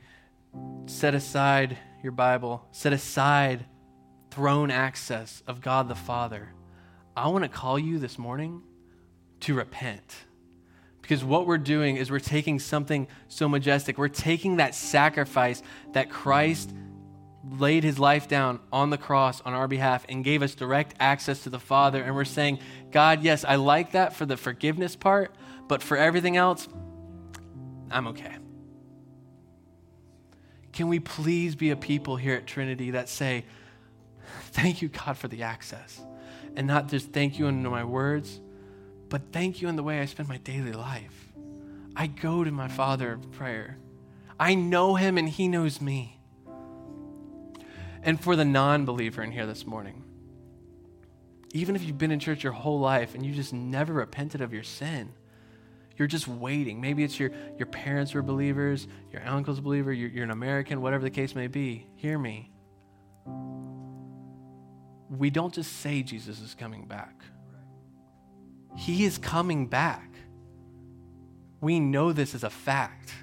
set 0.85 1.15
aside 1.15 1.77
your 2.03 2.11
Bible, 2.11 2.67
set 2.73 2.91
aside 2.91 3.63
throne 4.29 4.69
access 4.69 5.41
of 5.47 5.61
God 5.61 5.87
the 5.87 5.95
Father, 5.95 6.49
I 7.15 7.29
want 7.29 7.45
to 7.45 7.49
call 7.49 7.79
you 7.79 7.97
this 7.97 8.19
morning 8.19 8.61
to 9.39 9.53
repent. 9.53 10.17
Because 11.01 11.23
what 11.23 11.47
we're 11.47 11.59
doing 11.59 11.95
is 11.95 12.11
we're 12.11 12.19
taking 12.19 12.59
something 12.59 13.07
so 13.29 13.47
majestic. 13.47 13.97
We're 13.97 14.09
taking 14.09 14.57
that 14.57 14.75
sacrifice 14.75 15.63
that 15.93 16.09
Christ 16.09 16.73
laid 17.49 17.85
his 17.85 17.99
life 17.99 18.27
down 18.27 18.59
on 18.69 18.89
the 18.89 18.97
cross 18.97 19.39
on 19.39 19.53
our 19.53 19.69
behalf 19.69 20.05
and 20.09 20.25
gave 20.25 20.43
us 20.43 20.55
direct 20.55 20.93
access 20.99 21.43
to 21.43 21.49
the 21.49 21.57
Father. 21.57 22.03
And 22.03 22.13
we're 22.15 22.25
saying, 22.25 22.59
God, 22.91 23.23
yes, 23.23 23.45
I 23.45 23.55
like 23.55 23.93
that 23.93 24.13
for 24.13 24.25
the 24.25 24.35
forgiveness 24.35 24.97
part, 24.97 25.33
but 25.69 25.81
for 25.81 25.95
everything 25.95 26.35
else, 26.35 26.67
I'm 27.89 28.07
okay. 28.07 28.40
Can 30.73 30.87
we 30.87 30.99
please 30.99 31.55
be 31.55 31.71
a 31.71 31.75
people 31.75 32.15
here 32.15 32.35
at 32.35 32.47
Trinity 32.47 32.91
that 32.91 33.09
say, 33.09 33.45
Thank 34.51 34.81
you, 34.81 34.89
God, 34.89 35.17
for 35.17 35.27
the 35.27 35.43
access? 35.43 36.01
And 36.55 36.67
not 36.67 36.87
just 36.87 37.11
thank 37.11 37.39
you 37.39 37.47
in 37.47 37.63
my 37.63 37.83
words, 37.83 38.39
but 39.09 39.21
thank 39.31 39.61
you 39.61 39.67
in 39.67 39.75
the 39.75 39.83
way 39.83 39.99
I 39.99 40.05
spend 40.05 40.29
my 40.29 40.37
daily 40.37 40.73
life. 40.73 41.31
I 41.95 42.07
go 42.07 42.43
to 42.43 42.51
my 42.51 42.67
Father 42.67 43.13
in 43.13 43.21
prayer. 43.31 43.77
I 44.39 44.55
know 44.55 44.95
him 44.95 45.17
and 45.17 45.27
he 45.29 45.47
knows 45.47 45.81
me. 45.81 46.19
And 48.03 48.19
for 48.19 48.35
the 48.35 48.45
non 48.45 48.85
believer 48.85 49.21
in 49.21 49.31
here 49.31 49.45
this 49.45 49.65
morning, 49.65 50.03
even 51.53 51.75
if 51.75 51.83
you've 51.83 51.97
been 51.97 52.11
in 52.11 52.19
church 52.19 52.43
your 52.43 52.53
whole 52.53 52.79
life 52.79 53.13
and 53.13 53.25
you 53.25 53.33
just 53.33 53.53
never 53.53 53.93
repented 53.93 54.41
of 54.41 54.53
your 54.53 54.63
sin, 54.63 55.13
you're 55.97 56.07
just 56.07 56.27
waiting. 56.27 56.81
Maybe 56.81 57.03
it's 57.03 57.19
your, 57.19 57.31
your 57.57 57.67
parents 57.67 58.13
were 58.13 58.21
believers, 58.21 58.87
your 59.11 59.25
uncle's 59.27 59.59
a 59.59 59.61
believer, 59.61 59.91
you're, 59.91 60.09
you're 60.09 60.23
an 60.23 60.31
American, 60.31 60.81
whatever 60.81 61.03
the 61.03 61.09
case 61.09 61.35
may 61.35 61.47
be. 61.47 61.87
Hear 61.95 62.17
me. 62.17 62.51
We 65.09 65.29
don't 65.29 65.53
just 65.53 65.73
say 65.77 66.03
Jesus 66.03 66.41
is 66.41 66.55
coming 66.55 66.85
back, 66.85 67.23
He 68.75 69.05
is 69.05 69.17
coming 69.17 69.67
back. 69.67 70.07
We 71.59 71.79
know 71.79 72.11
this 72.11 72.33
as 72.33 72.43
a 72.43 72.49
fact. 72.49 73.13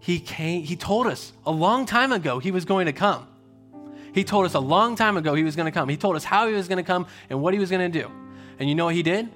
He 0.00 0.18
came, 0.18 0.62
he 0.62 0.76
told 0.76 1.06
us 1.06 1.32
a 1.46 1.50
long 1.50 1.86
time 1.86 2.12
ago 2.12 2.38
he 2.38 2.50
was 2.50 2.64
going 2.64 2.86
to 2.86 2.92
come. 2.92 3.26
He 4.12 4.24
told 4.24 4.44
us 4.44 4.54
a 4.54 4.60
long 4.60 4.96
time 4.96 5.16
ago 5.16 5.34
he 5.34 5.44
was 5.44 5.56
going 5.56 5.66
to 5.66 5.72
come. 5.72 5.88
He 5.88 5.96
told 5.96 6.16
us 6.16 6.24
how 6.24 6.48
he 6.48 6.54
was 6.54 6.68
going 6.68 6.78
to 6.78 6.82
come 6.82 7.06
and 7.28 7.40
what 7.40 7.54
he 7.54 7.60
was 7.60 7.70
going 7.70 7.90
to 7.90 8.00
do. 8.02 8.10
And 8.58 8.68
you 8.68 8.74
know 8.74 8.86
what 8.86 8.94
he 8.94 9.02
did? 9.02 9.28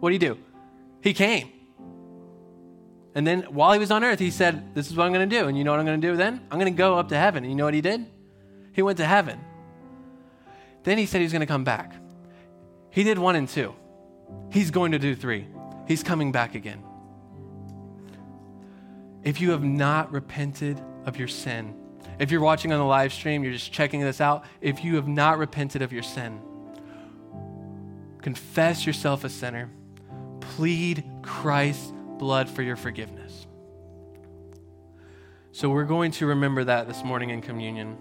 What 0.00 0.10
did 0.10 0.20
he 0.20 0.28
do? 0.28 0.38
He 1.02 1.14
came. 1.14 1.50
And 3.14 3.26
then 3.26 3.42
while 3.42 3.72
he 3.72 3.78
was 3.78 3.90
on 3.90 4.04
earth, 4.04 4.18
he 4.18 4.30
said, 4.30 4.74
This 4.74 4.90
is 4.90 4.96
what 4.96 5.04
I'm 5.04 5.12
going 5.12 5.28
to 5.28 5.40
do. 5.40 5.48
And 5.48 5.58
you 5.58 5.64
know 5.64 5.72
what 5.72 5.80
I'm 5.80 5.86
going 5.86 6.00
to 6.00 6.06
do 6.06 6.16
then? 6.16 6.40
I'm 6.50 6.58
going 6.58 6.72
to 6.72 6.76
go 6.76 6.98
up 6.98 7.08
to 7.08 7.16
heaven. 7.16 7.44
And 7.44 7.52
you 7.52 7.56
know 7.56 7.64
what 7.64 7.74
he 7.74 7.80
did? 7.80 8.06
He 8.72 8.82
went 8.82 8.98
to 8.98 9.06
heaven. 9.06 9.40
Then 10.84 10.96
he 10.96 11.06
said 11.06 11.18
he 11.18 11.24
was 11.24 11.32
going 11.32 11.40
to 11.40 11.46
come 11.46 11.64
back. 11.64 11.94
He 12.90 13.02
did 13.02 13.18
one 13.18 13.36
and 13.36 13.48
two. 13.48 13.74
He's 14.50 14.70
going 14.70 14.92
to 14.92 14.98
do 14.98 15.14
three. 15.14 15.46
He's 15.86 16.02
coming 16.02 16.32
back 16.32 16.54
again. 16.54 16.82
If 19.22 19.40
you 19.40 19.50
have 19.50 19.62
not 19.62 20.12
repented 20.12 20.80
of 21.04 21.16
your 21.16 21.28
sin, 21.28 21.74
if 22.18 22.30
you're 22.30 22.40
watching 22.40 22.72
on 22.72 22.78
the 22.78 22.84
live 22.84 23.12
stream, 23.12 23.42
you're 23.42 23.52
just 23.52 23.72
checking 23.72 24.00
this 24.00 24.20
out. 24.20 24.44
If 24.60 24.84
you 24.84 24.96
have 24.96 25.08
not 25.08 25.38
repented 25.38 25.82
of 25.82 25.92
your 25.92 26.02
sin, 26.02 26.40
confess 28.22 28.86
yourself 28.86 29.24
a 29.24 29.28
sinner, 29.28 29.70
plead 30.50 31.04
Christ's 31.22 31.92
blood 32.18 32.48
for 32.48 32.62
your 32.62 32.76
forgiveness. 32.76 33.46
So 35.52 35.68
we're 35.70 35.84
going 35.84 36.10
to 36.12 36.26
remember 36.26 36.64
that 36.64 36.86
this 36.86 37.02
morning 37.04 37.30
in 37.30 37.40
communion. 37.40 37.96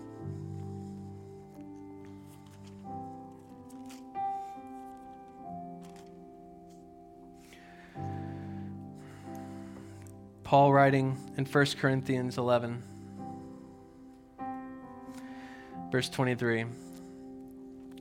Paul 10.44 10.74
writing 10.74 11.18
in 11.38 11.46
1 11.46 11.66
Corinthians 11.80 12.38
11 12.38 12.82
verse 15.92 16.10
23. 16.10 16.66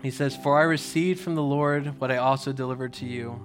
He 0.02 0.10
says, 0.10 0.36
For 0.36 0.58
I 0.58 0.62
received 0.62 1.20
from 1.20 1.34
the 1.34 1.42
Lord 1.42 2.00
what 2.00 2.10
I 2.10 2.18
also 2.18 2.52
delivered 2.52 2.92
to 2.94 3.06
you 3.06 3.40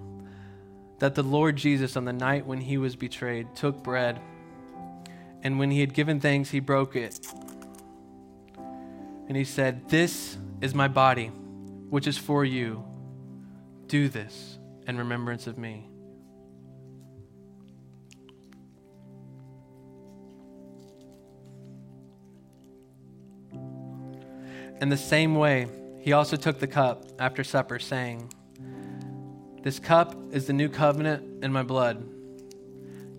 that 1.04 1.16
the 1.16 1.22
Lord 1.22 1.58
Jesus, 1.58 1.97
on 1.97 2.06
the 2.06 2.14
night 2.14 2.45
when 2.45 2.62
he 2.62 2.78
was 2.78 2.95
betrayed, 2.95 3.54
took 3.56 3.84
bread, 3.84 4.22
and 5.41 5.60
when 5.60 5.70
he 5.70 5.82
had 5.82 5.93
given 5.93 6.22
thanks, 6.22 6.49
he 6.49 6.62
broke 6.62 6.95
it. 6.95 7.20
And 9.28 9.36
he 9.36 9.43
said, 9.43 9.89
This 9.89 10.38
is 10.62 10.74
my 10.74 10.88
body, 10.88 11.28
which 11.89 12.08
is 12.08 12.18
for 12.18 12.45
you. 12.45 12.86
Do 13.88 14.08
this 14.08 14.58
in 14.88 14.97
remembrance 14.97 15.45
of 15.45 15.58
me. 15.58 15.89
In 24.80 24.88
the 24.88 24.95
same 24.95 25.36
way, 25.36 25.68
he 25.99 26.14
also 26.14 26.38
took 26.38 26.60
the 26.60 26.68
cup 26.68 27.04
after 27.20 27.43
supper, 27.43 27.78
saying, 27.78 28.32
This 29.64 29.80
cup 29.80 30.14
is 30.34 30.45
the 30.45 30.51
new 30.51 30.68
covenant 30.68 31.41
in 31.41 31.53
my 31.53 31.64
blood. 31.64 32.05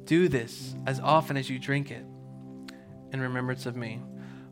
Do 0.04 0.28
this 0.28 0.74
as 0.86 1.00
often 1.00 1.38
as 1.38 1.48
you 1.48 1.58
drink 1.58 1.90
it 1.90 2.04
in 3.12 3.20
remembrance 3.20 3.64
of 3.64 3.76
me. 3.76 4.02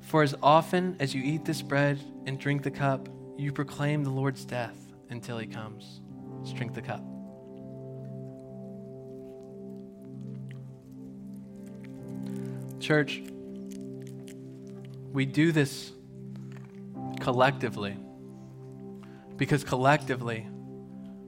For 0.01 0.23
as 0.23 0.35
often 0.43 0.97
as 1.01 1.15
you 1.15 1.23
eat 1.23 1.45
this 1.45 1.61
bread 1.61 2.01
and 2.25 2.41
drink 2.41 2.63
the 2.63 2.71
cup, 2.71 3.11
you 3.37 3.53
proclaim 3.53 4.05
the 4.05 4.11
Lord's 4.11 4.47
death 4.47 4.75
until 5.11 5.37
he 5.37 5.47
comes. 5.47 6.01
Let's 6.39 6.55
drink 6.55 6.73
the 6.73 6.81
cup. 6.81 7.05
Church, 12.81 13.23
we 15.13 15.27
do 15.27 15.53
this 15.53 15.93
collectively. 17.21 17.99
Because 19.37 19.63
collectively, 19.63 20.47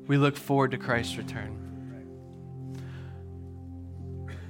we 0.07 0.17
look 0.17 0.37
forward 0.37 0.71
to 0.73 0.79
Christ's 0.79 1.17
return. 1.17 1.61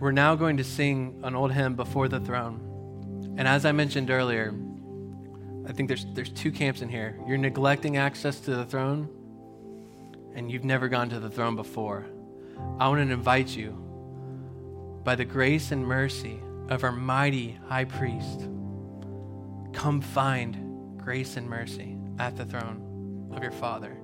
We're 0.01 0.13
now 0.13 0.35
going 0.35 0.57
to 0.57 0.65
sing 0.65 1.21
an 1.23 1.35
old 1.35 1.53
hymn 1.53 1.77
before 1.77 2.09
the 2.09 2.21
throne. 2.21 3.35
And 3.39 3.49
as 3.49 3.65
I 3.65 3.73
mentioned 3.73 4.11
earlier, 4.11 4.55
I 5.67 5.73
think 5.73 5.89
there's, 5.89 6.07
there's 6.13 6.31
two 6.31 6.53
camps 6.53 6.83
in 6.83 6.89
here. 6.89 7.19
You're 7.27 7.39
neglecting 7.39 7.97
access 7.97 8.41
to 8.41 8.55
the 8.55 8.65
throne, 8.65 9.09
and 10.35 10.51
you've 10.51 10.65
never 10.65 10.89
gone 10.89 11.09
to 11.11 11.21
the 11.21 11.31
throne 11.31 11.57
before. 11.57 12.05
I 12.79 12.89
want 12.89 13.07
to 13.07 13.13
invite 13.13 13.57
you, 13.57 13.71
by 15.05 15.15
the 15.15 15.25
grace 15.25 15.73
and 15.73 15.87
mercy 15.87 16.41
of 16.69 16.85
our 16.85 16.93
mighty 16.93 17.59
high 17.69 17.85
priest, 17.85 18.49
come 19.73 20.01
find 20.01 20.99
grace 20.99 21.37
and 21.37 21.49
mercy 21.49 21.97
at 22.19 22.37
the 22.37 22.45
throne 22.45 23.31
of 23.33 23.43
your 23.43 23.53
Father. 23.53 23.97